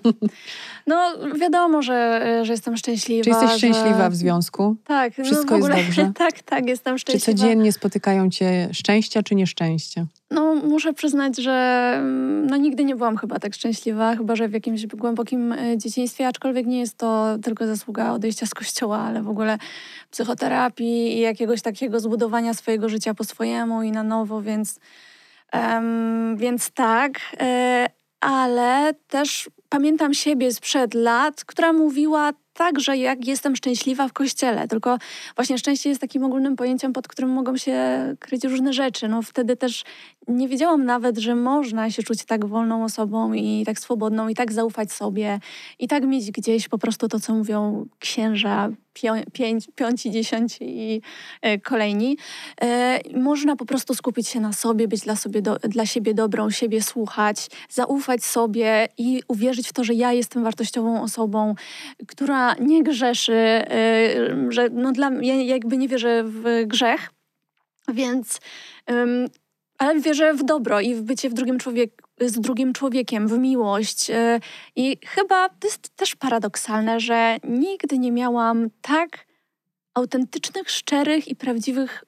[0.89, 3.25] No wiadomo, że, że jestem szczęśliwa.
[3.25, 3.57] Czy jesteś że...
[3.59, 4.77] szczęśliwa w związku?
[4.85, 6.13] Tak, Wszystko no w ogóle, jest dobrze?
[6.27, 7.27] tak, tak, jestem Czy szczęśliwa.
[7.27, 10.07] codziennie spotykają cię szczęścia czy nieszczęścia?
[10.31, 14.53] No muszę przyznać, że mm, no, nigdy nie byłam chyba tak szczęśliwa, chyba że w
[14.53, 19.29] jakimś głębokim e, dzieciństwie, aczkolwiek nie jest to tylko zasługa odejścia z kościoła, ale w
[19.29, 19.59] ogóle
[20.11, 24.81] psychoterapii i jakiegoś takiego zbudowania swojego życia po swojemu i na nowo, więc,
[25.53, 27.13] em, więc tak.
[28.21, 34.69] Ale też pamiętam siebie sprzed lat, która mówiła tak, że jak jestem szczęśliwa w kościele,
[34.69, 34.99] tylko
[35.37, 37.79] właśnie szczęście jest takim ogólnym pojęciem, pod którym mogą się
[38.19, 39.09] kryć różne rzeczy.
[39.09, 39.85] No wtedy też
[40.29, 44.53] nie wiedziałam nawet, że można się czuć tak wolną osobą i tak swobodną i tak
[44.53, 45.41] zaufać sobie
[45.79, 48.71] i tak mieć gdzieś po prostu to, co mówią księża,
[49.33, 51.03] pięć, piąci, dziesiąci i
[51.43, 52.17] e, kolejni.
[52.61, 56.51] E, można po prostu skupić się na sobie, być dla, sobie do, dla siebie dobrą,
[56.51, 61.55] siebie słuchać, zaufać sobie i uwierzyć w to, że ja jestem wartościową osobą,
[62.07, 63.67] która nie grzeszy, e,
[64.49, 67.11] że no dla, ja jakby nie wierzę w grzech,
[67.89, 68.41] więc
[69.79, 74.11] ale wierzę w dobro i w bycie w drugim człowiek, z drugim człowiekiem, w miłość.
[74.11, 74.41] E,
[74.77, 79.27] I chyba to jest też paradoksalne, że nigdy nie miałam tak
[79.95, 82.05] autentycznych, szczerych i prawdziwych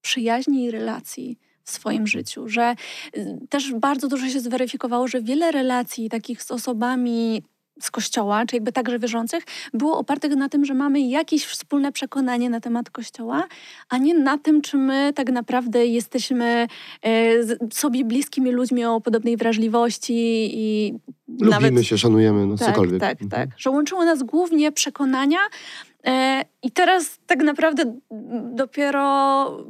[0.00, 2.74] przyjaźni i relacji w swoim życiu, że
[3.16, 7.42] y, też bardzo dużo się zweryfikowało, że wiele relacji takich z osobami
[7.80, 12.50] z kościoła, czy jakby także wierzących, było oparte na tym, że mamy jakieś wspólne przekonanie
[12.50, 13.44] na temat kościoła,
[13.88, 16.66] a nie na tym, czy my tak naprawdę jesteśmy
[17.02, 17.10] e,
[17.72, 20.94] sobie bliskimi ludźmi o podobnej wrażliwości i
[21.28, 21.86] Lubimy nawet...
[21.86, 23.00] się, szanujemy, no tak, cokolwiek.
[23.00, 23.30] Tak, mhm.
[23.30, 23.58] tak.
[23.58, 25.38] Że łączyło nas głównie przekonania
[26.04, 27.98] e, i teraz tak naprawdę
[28.54, 29.02] dopiero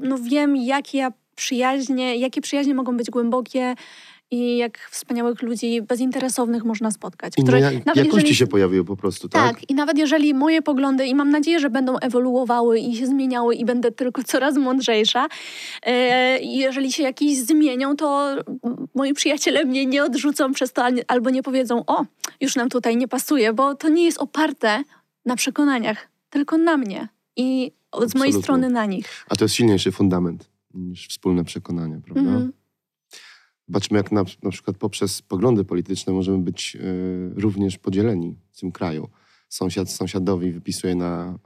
[0.01, 3.75] no, wiem, jakie ja przyjaźnie, jakie przyjaźnie mogą być głębokie,
[4.31, 7.33] i jak wspaniałych ludzi bezinteresownych można spotkać.
[7.43, 9.55] Które, nawet jakości jeżeli, się pojawiły po prostu, tak?
[9.55, 13.55] Tak, i nawet jeżeli moje poglądy, i mam nadzieję, że będą ewoluowały i się zmieniały
[13.55, 15.29] i będę tylko coraz mądrzejsza,
[15.83, 18.37] e, jeżeli się jakieś zmienią, to
[18.95, 22.05] moi przyjaciele mnie nie odrzucą przez to albo nie powiedzą, o,
[22.41, 24.83] już nam tutaj nie pasuje, bo to nie jest oparte
[25.25, 27.73] na przekonaniach, tylko na mnie i
[28.07, 29.27] z mojej strony na nich.
[29.29, 32.31] A to jest silniejszy fundament niż wspólne przekonania, prawda?
[32.31, 32.56] Mm -hmm.
[33.69, 38.73] Zobaczmy, jak na, na przykład poprzez poglądy polityczne możemy być y, również podzieleni w tym
[38.73, 39.09] kraju.
[39.49, 41.39] Sąsiad sąsiadowi wypisuje na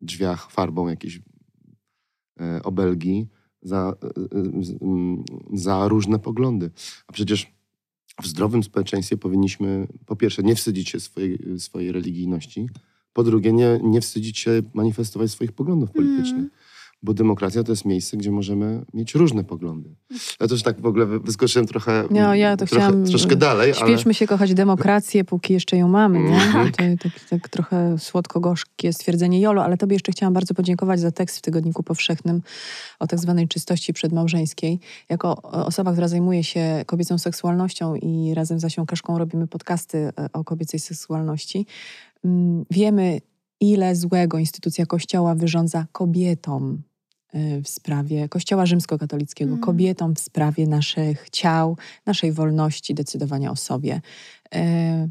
[0.00, 1.22] drzwiach farbą jakieś y,
[2.64, 3.28] obelgi
[3.62, 3.96] za,
[5.52, 6.70] y, za różne poglądy.
[7.06, 7.46] A przecież
[8.22, 12.68] w zdrowym społeczeństwie powinniśmy po pierwsze nie wstydzić się swojej, swojej religijności,
[13.12, 16.38] po drugie nie, nie wstydzić się manifestować swoich poglądów politycznych.
[16.38, 16.50] Mm
[17.02, 19.94] bo demokracja to jest miejsce, gdzie możemy mieć różne poglądy.
[20.40, 23.74] Ja też tak w ogóle wyskoczyłem trochę, no, ja to trochę chciałam, troszkę dalej.
[23.74, 24.14] Śpieszmy ale...
[24.14, 26.20] się kochać demokrację, póki jeszcze ją mamy.
[26.20, 26.40] Nie?
[26.42, 26.72] Mm.
[26.72, 31.38] To, tak, tak trochę słodko-gorzkie stwierdzenie Jolo, ale tobie jeszcze chciałam bardzo podziękować za tekst
[31.38, 32.42] w Tygodniku Powszechnym
[32.98, 34.80] o tak zwanej czystości przedmałżeńskiej.
[35.08, 40.12] Jako osoba, która zajmuje się kobiecą seksualnością i razem z Asią Kaszką robimy podcasty e,
[40.32, 41.66] o kobiecej seksualności,
[42.24, 43.20] mm, wiemy,
[43.60, 46.82] ile złego instytucja Kościoła wyrządza kobietom,
[47.34, 49.60] w sprawie Kościoła Rzymskokatolickiego, mm.
[49.60, 51.76] kobietom w sprawie naszych ciał,
[52.06, 54.00] naszej wolności decydowania o sobie.
[54.54, 55.08] E,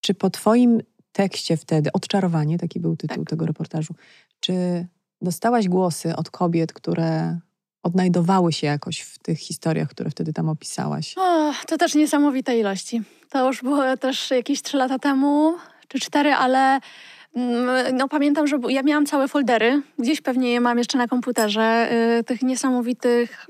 [0.00, 0.80] czy po Twoim
[1.12, 3.30] tekście wtedy, Odczarowanie, taki był tytuł tak.
[3.30, 3.94] tego reportażu,
[4.40, 4.86] czy
[5.22, 7.38] dostałaś głosy od kobiet, które
[7.82, 11.14] odnajdowały się jakoś w tych historiach, które wtedy tam opisałaś?
[11.18, 13.02] O, to też niesamowite ilości.
[13.30, 15.54] To już było też jakieś trzy lata temu,
[15.88, 16.80] czy cztery, ale
[17.92, 21.88] no pamiętam, że ja miałam całe foldery, gdzieś pewnie je mam jeszcze na komputerze,
[22.20, 23.46] y, tych niesamowitych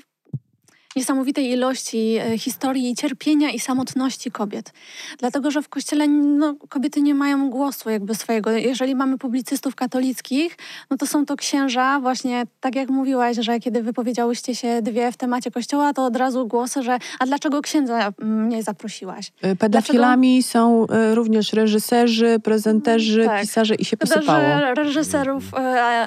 [0.96, 4.72] niesamowitej ilości e, historii cierpienia i samotności kobiet.
[5.18, 8.50] Dlatego, że w kościele no, kobiety nie mają głosu jakby swojego.
[8.50, 10.56] Jeżeli mamy publicystów katolickich,
[10.90, 15.16] no to są to księża, właśnie tak jak mówiłaś, że kiedy wypowiedziałyście się dwie w
[15.16, 19.32] temacie kościoła, to od razu głosy, że a dlaczego księdza mnie zaprosiłaś?
[19.42, 20.52] E, pedofilami dlaczego...
[20.52, 23.40] są e, również reżyserzy, prezenterzy, tak.
[23.40, 24.40] pisarze i się posypało.
[24.40, 25.44] Że reżyserów,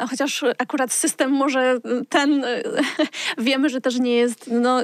[0.09, 1.79] chociaż akurat system może
[2.09, 2.45] ten,
[3.37, 4.78] wiemy, że też nie jest no,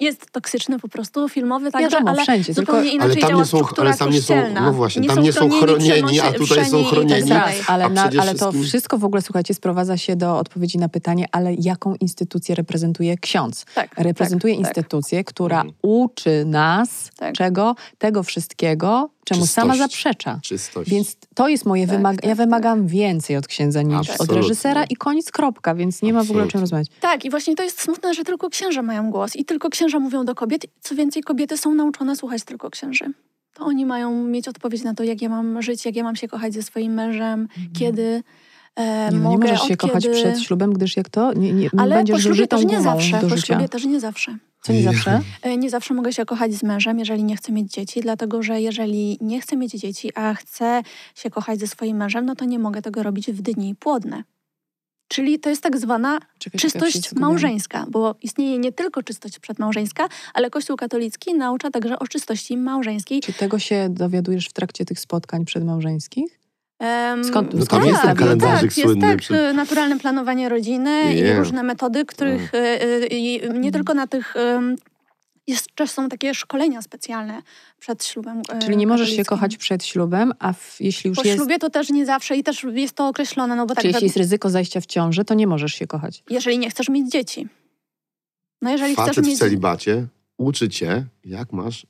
[0.00, 3.44] jest toksyczny po prostu, filmowy także, Wiadomo, ale wszędzie, zupełnie tylko, inaczej ale tam nie
[3.44, 6.84] są, ale tam nie są, no właśnie, nie tam nie są chronieni, a tutaj są
[6.84, 7.28] chronieni.
[7.28, 11.26] Tak, ale, na, ale to wszystko w ogóle, słuchajcie, sprowadza się do odpowiedzi na pytanie,
[11.32, 13.64] ale jaką instytucję reprezentuje ksiądz?
[13.74, 14.76] Tak, reprezentuje tak, tak.
[14.76, 15.26] instytucję, tak.
[15.26, 15.74] która mhm.
[15.82, 17.34] uczy nas tak.
[17.34, 17.74] czego?
[17.98, 19.54] Tego wszystkiego, czemu Czystość.
[19.54, 20.40] sama zaprzecza.
[20.42, 20.90] Czystość.
[20.90, 22.28] Więc to jest moje tak, wymaganie.
[22.28, 22.88] ja tak, wymagam tak.
[22.88, 24.24] więcej od księdza niż Absolutnie.
[24.36, 26.12] od reżysera i koniec kropka, więc nie Absolutnie.
[26.12, 26.88] ma w ogóle o czym rozmawiać.
[27.00, 30.24] Tak, i właśnie to jest smutne, że tylko księża mają głos i tylko księża mówią
[30.24, 30.66] do kobiet.
[30.80, 33.04] Co więcej, kobiety są nauczone słuchać tylko księży.
[33.54, 36.28] To oni mają mieć odpowiedź na to, jak ja mam żyć, jak ja mam się
[36.28, 37.68] kochać ze swoim mężem, mhm.
[37.78, 38.22] kiedy.
[38.76, 40.14] E, nie, mogę, nie możesz się kochać kiedy...
[40.14, 41.32] przed ślubem, gdyż jak to?
[41.32, 43.20] Nie, nie, Ale będziesz po ślubie też nie zawsze.
[43.30, 44.38] Po ślubie też nie zawsze.
[44.62, 45.20] Co nie zawsze?
[45.42, 48.60] E, nie zawsze mogę się kochać z mężem, jeżeli nie chcę mieć dzieci, dlatego że
[48.60, 50.82] jeżeli nie chcę mieć dzieci, a chcę
[51.14, 54.22] się kochać ze swoim mężem, no to nie mogę tego robić w dni płodne.
[55.08, 60.50] Czyli to jest tak zwana czekaj, czystość małżeńska, bo istnieje nie tylko czystość przedmałżeńska, ale
[60.50, 63.20] Kościół katolicki naucza także o czystości małżeńskiej.
[63.20, 66.37] Czy tego się dowiadujesz w trakcie tych spotkań przedmałżeńskich?
[66.78, 69.52] Em, Skąd- No tam jest tak, ten no kalendarzyk tak, jest słynny tak, przy- e,
[69.52, 71.36] naturalne planowanie rodziny i Nie.
[71.38, 74.36] różne metody, których e, e, i nie tylko na tych...
[74.36, 74.76] em,
[75.46, 77.42] Jeszcze są takie szkolenia specjalne
[77.78, 78.42] przed ślubem.
[78.52, 81.58] e, Czyli nie możesz się kochać przed ślubem, a w, jeśli już Po jest, ślubie
[81.58, 84.02] to też nie zawsze i też jest to określone, no bo tak, czyli jeśli tak
[84.02, 86.22] jest ryzyko zajścia w ciążę, to nie możesz się kochać.
[86.30, 87.48] jeżeli nie chcesz mieć dzieci.
[88.62, 89.38] No jeżeli Facet chcesz w mieć...
[89.38, 90.06] celibacie
[90.38, 91.86] uczy cię, jak masz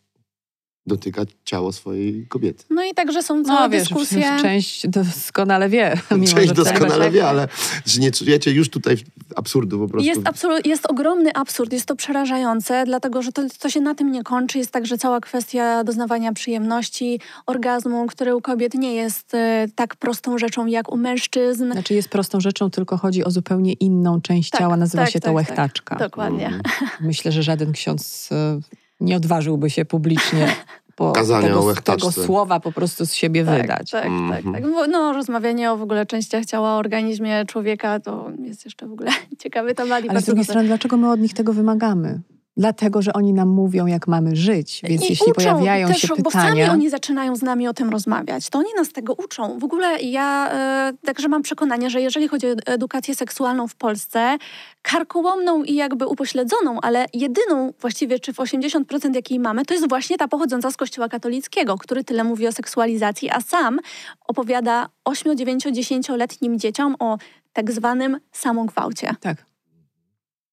[0.88, 2.64] dotykać ciało swojej kobiety.
[2.70, 4.36] No i także są całe No wiesz, dyskusje.
[4.42, 6.00] część doskonale wie.
[6.10, 7.48] Mimo, Część doskonale wie, ale
[7.86, 8.96] że nie czujecie już tutaj
[9.36, 10.08] absurdu po prostu.
[10.08, 14.12] Jest, absolu- jest ogromny absurd, jest to przerażające, dlatego że to, to się na tym
[14.12, 14.58] nie kończy.
[14.58, 20.38] Jest także cała kwestia doznawania przyjemności, orgazmu, który u kobiet nie jest e, tak prostą
[20.38, 21.72] rzeczą jak u mężczyzn.
[21.72, 25.20] Znaczy jest prostą rzeczą, tylko chodzi o zupełnie inną część Tak, ciała, nazywa tak, się
[25.20, 25.96] to tak, łechtaczka.
[25.96, 26.46] Dokładnie.
[26.46, 26.60] Mm.
[27.00, 28.60] Myślę, że żaden ksiądz e,
[29.00, 30.48] nie odważyłby się publicznie
[30.96, 32.10] po Kazania o tego, łechtaczce.
[32.12, 33.90] tego słowa po prostu z siebie Tak, wydać.
[33.90, 34.52] tak, tak, Mhm.
[34.54, 34.62] tak.
[34.62, 38.92] Bo, No, rozmawianie o w ogóle częściach ciała, o organizmie człowieka to jest jeszcze w
[38.92, 39.10] ogóle
[39.42, 40.04] ciekawy temat.
[40.08, 42.20] Ale z drugiej strony, dlaczego my od nich tego wymagamy?
[42.58, 44.80] Dlatego, że oni nam mówią, jak mamy żyć.
[44.84, 46.72] Więc I jeśli uczą pojawiają też, się Bo sami pytania...
[46.72, 48.50] oni zaczynają z nami o tym rozmawiać.
[48.50, 49.58] To oni nas tego uczą.
[49.58, 54.38] W ogóle ja e, także mam przekonanie, że jeżeli chodzi o edukację seksualną w Polsce,
[54.82, 60.16] karkołomną i jakby upośledzoną, ale jedyną właściwie, czy w 80% jakiej mamy, to jest właśnie
[60.16, 63.78] ta pochodząca z kościoła katolickiego, który tyle mówi o seksualizacji, a sam
[64.26, 67.18] opowiada 8, 9, 10-letnim dzieciom o
[67.52, 69.14] tak zwanym samogwałcie.
[69.20, 69.48] Tak.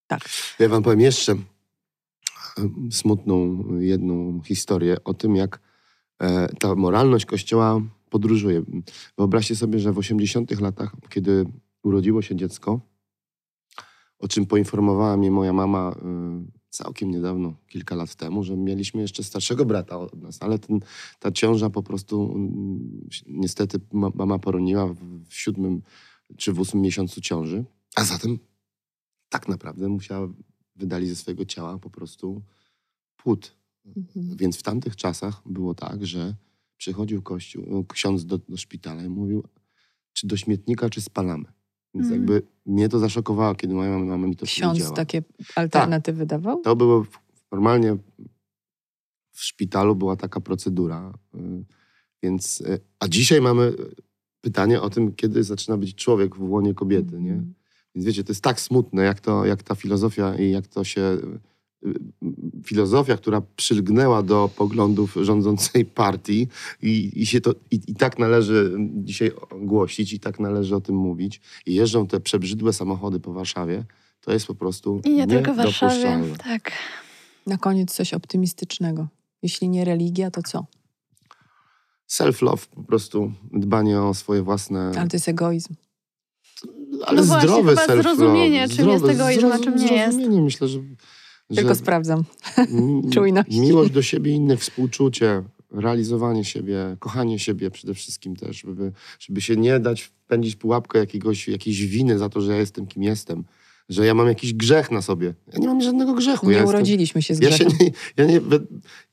[0.07, 0.21] Tak.
[0.59, 1.35] Ja wam powiem jeszcze
[2.91, 5.59] smutną jedną historię o tym, jak
[6.19, 8.63] e, ta moralność Kościoła podróżuje.
[9.17, 11.45] Wyobraźcie sobie, że w 80 latach, kiedy
[11.83, 12.79] urodziło się dziecko,
[14.19, 19.23] o czym poinformowała mnie moja mama e, całkiem niedawno, kilka lat temu, że mieliśmy jeszcze
[19.23, 20.79] starszego brata od nas, ale ten,
[21.19, 24.87] ta ciąża po prostu mm, niestety ma- mama poroniła
[25.29, 25.81] w siódmym
[26.37, 28.39] czy w ósmym miesiącu ciąży, a zatem
[29.29, 30.27] tak naprawdę musiała
[30.75, 32.41] wydali ze swojego ciała po prostu
[33.17, 33.55] płód.
[33.85, 34.37] Mhm.
[34.37, 36.35] Więc w tamtych czasach było tak, że
[36.77, 39.43] przychodził kościół, ksiądz do, do szpitala i mówił,
[40.13, 41.45] czy do śmietnika, czy spalamy.
[41.93, 42.21] Więc Mhm.
[42.21, 44.95] jakby mnie to zaszokowało, kiedy moja mama mi to Ksiądz powiedziała.
[44.95, 45.23] takie
[45.55, 46.61] alternatywy dawał?
[46.61, 47.05] To było
[47.51, 47.97] normalnie
[49.31, 51.13] w szpitalu była taka procedura.
[51.35, 51.65] y,
[52.23, 53.73] Więc, y, a dzisiaj mamy
[54.41, 57.43] pytanie o tym, kiedy zaczyna być człowiek w łonie kobiety, nie?
[57.95, 61.17] Więc wiecie, to jest tak smutne, jak, to, jak ta filozofia i jak to się.
[62.65, 66.47] Filozofia, która przylgnęła do poglądów rządzącej partii
[66.81, 69.31] i, i, się to, i, i tak należy dzisiaj
[69.61, 71.41] głosić, i tak należy o tym mówić.
[71.65, 73.83] I jeżdżą te przebrzydłe samochody po Warszawie,
[74.21, 76.23] to jest po prostu I nie tylko w Warszawie.
[76.43, 76.71] Tak.
[77.47, 79.07] Na koniec coś optymistycznego.
[79.41, 80.65] Jeśli nie religia, to co?
[82.07, 84.91] Self-love, po prostu dbanie o swoje własne...
[84.97, 85.75] Ale to jest egoizm.
[87.05, 88.01] Ale No właśnie, zdrowy chyba self-love.
[88.01, 90.13] zrozumienie, czym jest egoizm, a czym nie jest.
[90.15, 90.79] Zrozumienie, myślę, że...
[91.55, 92.23] Tylko że sprawdzam.
[92.69, 93.49] mi- czujność.
[93.51, 99.41] Miłość do siebie i innych, współczucie, realizowanie siebie, kochanie siebie przede wszystkim też, żeby, żeby
[99.41, 103.43] się nie dać wpędzić pułapkę jakiegoś, jakiejś winy za to, że ja jestem kim jestem.
[103.89, 105.33] Że ja mam jakiś grzech na sobie.
[105.53, 106.45] Ja nie mam żadnego grzechu.
[106.45, 107.87] Nie ja jestem- urodziliśmy się z Ja, się grzechem.
[107.87, 108.41] nie, ja, nie,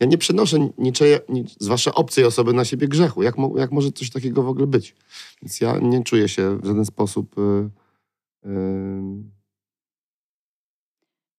[0.00, 3.22] ja nie przenoszę niczej, nic, zwłaszcza obcej osoby, na siebie grzechu.
[3.22, 4.94] Jak, mo, jak może coś takiego w ogóle być?
[5.42, 7.70] Więc ja nie czuję się w żaden sposób y,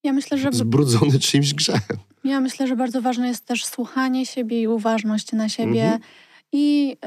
[0.03, 1.97] Ja myślę, że zbrudzony czyimś grzechem.
[2.23, 5.83] Ja myślę, że bardzo ważne jest też słuchanie siebie i uważność na siebie.
[5.83, 6.01] Mhm.
[6.51, 6.97] I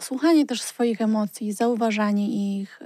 [0.00, 2.84] słuchanie też swoich emocji, zauważanie ich, y,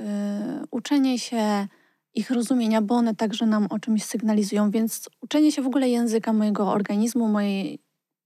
[0.71, 1.67] uczenie się
[2.15, 4.71] ich rozumienia, bo one także nam o czymś sygnalizują.
[4.71, 7.79] Więc uczenie się w ogóle języka mojego organizmu, mojej,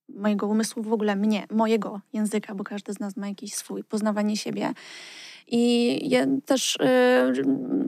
[0.09, 4.36] mojego umysłu, w ogóle mnie, mojego języka, bo każdy z nas ma jakiś swój, poznawanie
[4.36, 4.72] siebie.
[5.57, 6.78] I ja też y,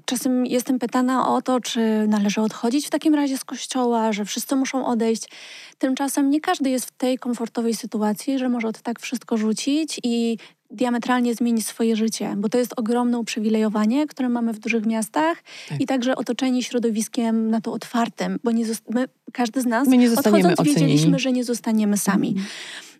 [0.05, 4.57] czasem jestem pytana o to, czy należy odchodzić w takim razie z kościoła, że wszyscy
[4.57, 5.29] muszą odejść.
[5.79, 10.39] Tymczasem nie każdy jest w tej komfortowej sytuacji, że może od tak wszystko rzucić i
[10.71, 15.37] diametralnie zmienić swoje życie, bo to jest ogromne uprzywilejowanie, które mamy w dużych miastach
[15.69, 15.81] Tak.
[15.81, 20.75] i także otoczeni środowiskiem na to otwartym, bo nie my, każdy z nas odchodząc ocenieni.
[20.75, 22.29] wiedzieliśmy, że nie zostaniemy sami.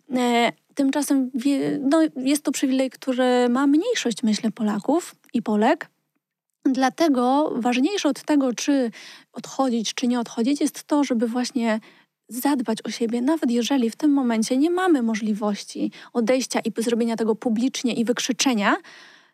[0.09, 0.51] Mhm.
[0.77, 5.89] Tymczasem wie, no, jest to przywilej, który ma mniejszość, myślę, Polaków i Polek.
[6.65, 8.91] Dlatego ważniejsze od tego, czy
[9.33, 11.79] odchodzić, czy nie odchodzić, jest to, żeby właśnie
[12.29, 17.35] zadbać o siebie, nawet jeżeli w tym momencie nie mamy możliwości odejścia i zrobienia tego
[17.35, 18.75] publicznie i wykrzyczenia,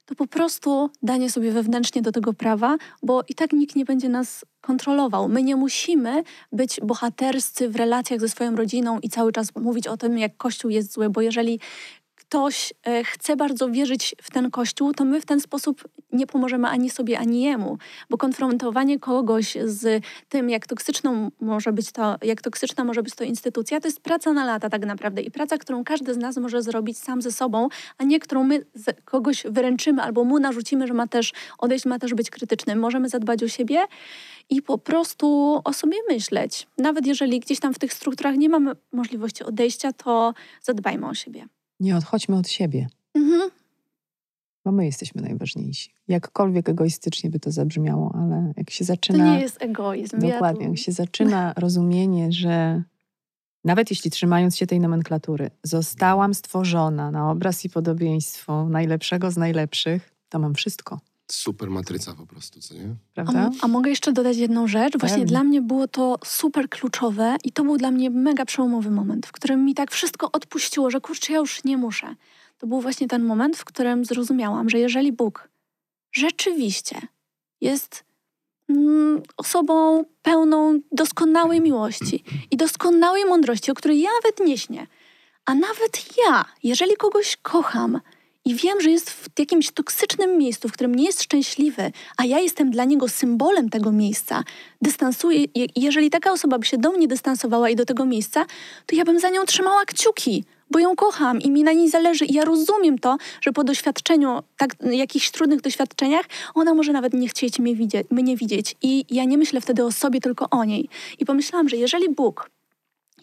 [0.05, 4.09] to po prostu danie sobie wewnętrznie do tego prawa, bo i tak nikt nie będzie
[4.09, 5.29] nas kontrolował.
[5.29, 9.97] My nie musimy być bohaterscy w relacjach ze swoją rodziną i cały czas mówić o
[9.97, 11.59] tym, jak Kościół jest zły, bo jeżeli
[12.33, 16.67] ktoś e, chce bardzo wierzyć w ten kościół, to my w ten sposób nie pomożemy
[16.67, 17.77] ani sobie, ani jemu,
[18.09, 23.23] bo konfrontowanie kogoś z tym, jak toksyczną może być to, jak toksyczna może być to
[23.23, 26.61] instytucja, to jest praca na lata tak naprawdę i praca, którą każdy z nas może
[26.61, 27.67] zrobić sam ze sobą,
[27.97, 28.65] a nie którą my
[29.05, 32.75] kogoś wyręczymy albo mu narzucimy, że ma też odejść, ma też być krytyczny.
[32.75, 33.85] Możemy zadbać o siebie
[34.49, 36.67] i po prostu o sobie myśleć.
[36.77, 41.47] Nawet jeżeli gdzieś tam w tych strukturach nie mamy możliwości odejścia, to zadbajmy o siebie.
[41.79, 42.87] Nie odchodźmy od siebie.
[43.15, 43.49] Mhm.
[44.65, 45.93] Bo my jesteśmy najważniejsi.
[46.07, 49.25] Jakkolwiek egoistycznie by to zabrzmiało, ale jak się zaczyna.
[49.25, 50.19] To nie jest egoizm.
[50.19, 52.83] Dokładnie, ja jak się zaczyna rozumienie, że
[53.63, 60.15] nawet jeśli trzymając się tej nomenklatury, zostałam stworzona na obraz i podobieństwo najlepszego z najlepszych,
[60.29, 60.99] to mam wszystko.
[61.33, 62.95] Super matryca po prostu, co nie?
[63.13, 63.49] Prawda?
[63.61, 64.97] A, a mogę jeszcze dodać jedną rzecz?
[64.97, 65.25] Właśnie Pewnie.
[65.25, 69.31] dla mnie było to super kluczowe i to był dla mnie mega przełomowy moment, w
[69.31, 72.15] którym mi tak wszystko odpuściło, że kurczę, ja już nie muszę.
[72.57, 75.49] To był właśnie ten moment, w którym zrozumiałam, że jeżeli Bóg
[76.11, 77.01] rzeczywiście
[77.61, 78.03] jest
[78.69, 84.87] mm, osobą pełną doskonałej miłości i doskonałej mądrości, o której ja nawet nie śnię,
[85.45, 87.99] a nawet ja, jeżeli kogoś kocham,
[88.45, 92.39] i wiem, że jest w jakimś toksycznym miejscu, w którym nie jest szczęśliwy, a ja
[92.39, 94.43] jestem dla niego symbolem tego miejsca,
[94.81, 98.45] dystansuję, je- jeżeli taka osoba by się do mnie dystansowała i do tego miejsca,
[98.85, 102.25] to ja bym za nią trzymała kciuki, bo ją kocham i mi na niej zależy.
[102.25, 106.25] I ja rozumiem to, że po doświadczeniu, tak, jakichś trudnych doświadczeniach,
[106.55, 108.75] ona może nawet nie chcieć mnie widzieć, mnie widzieć.
[108.81, 110.89] I ja nie myślę wtedy o sobie, tylko o niej.
[111.19, 112.49] I pomyślałam, że jeżeli Bóg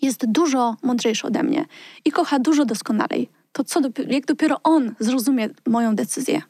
[0.02, 1.64] jest dużo mądrzejszy ode mnie
[2.04, 6.42] i kocha dużo doskonalej, to co dopiero, jak dopiero On zrozumie moją decyzję.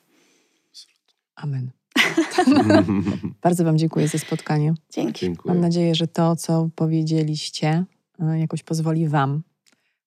[1.36, 1.70] Amen.
[3.42, 4.74] Bardzo Wam dziękuję za spotkanie.
[4.92, 5.20] Dzięki.
[5.20, 5.55] Dziękuję.
[5.55, 7.84] Mam nadzieję, że to, co powiedzieliście,
[8.18, 9.42] e, jakoś pozwoli Wam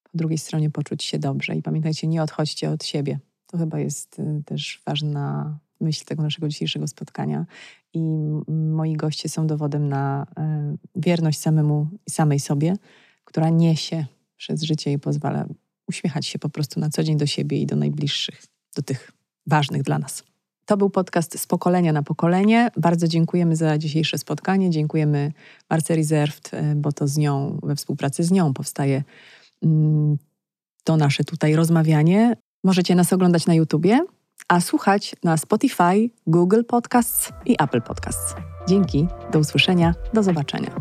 [0.04, 1.56] po drugiej stronie poczuć się dobrze.
[1.56, 3.20] I pamiętajcie, nie odchodźcie od siebie.
[3.48, 7.46] To chyba jest e, też ważna myśl tego naszego dzisiejszego spotkania.
[7.94, 8.00] I
[8.48, 12.76] moi goście są dowodem na e, wierność samemu i samej sobie,
[13.24, 14.06] która niesie
[14.38, 15.46] przez życie i pozwala
[15.94, 18.44] uśmiechać się po prostu na co dzień do siebie i do najbliższych,
[18.76, 19.12] do tych
[19.48, 20.24] ważnych dla nas.
[20.66, 22.70] To był podcast z pokolenia na pokolenie.
[22.78, 24.70] Bardzo dziękujemy za dzisiejsze spotkanie.
[24.70, 25.32] Dziękujemy
[25.70, 29.04] Marce Reserved, e, bo to z nią, we współpracy z nią powstaje
[29.64, 30.18] mm,
[30.84, 32.36] to nasze tutaj rozmawianie.
[32.64, 34.06] Możecie nas oglądać na YouTubie,
[34.48, 38.36] a słuchać na Spotify, Google Podcasts i Apple Podcasts.
[38.68, 40.76] Dzięki, do usłyszenia, do zobaczenia.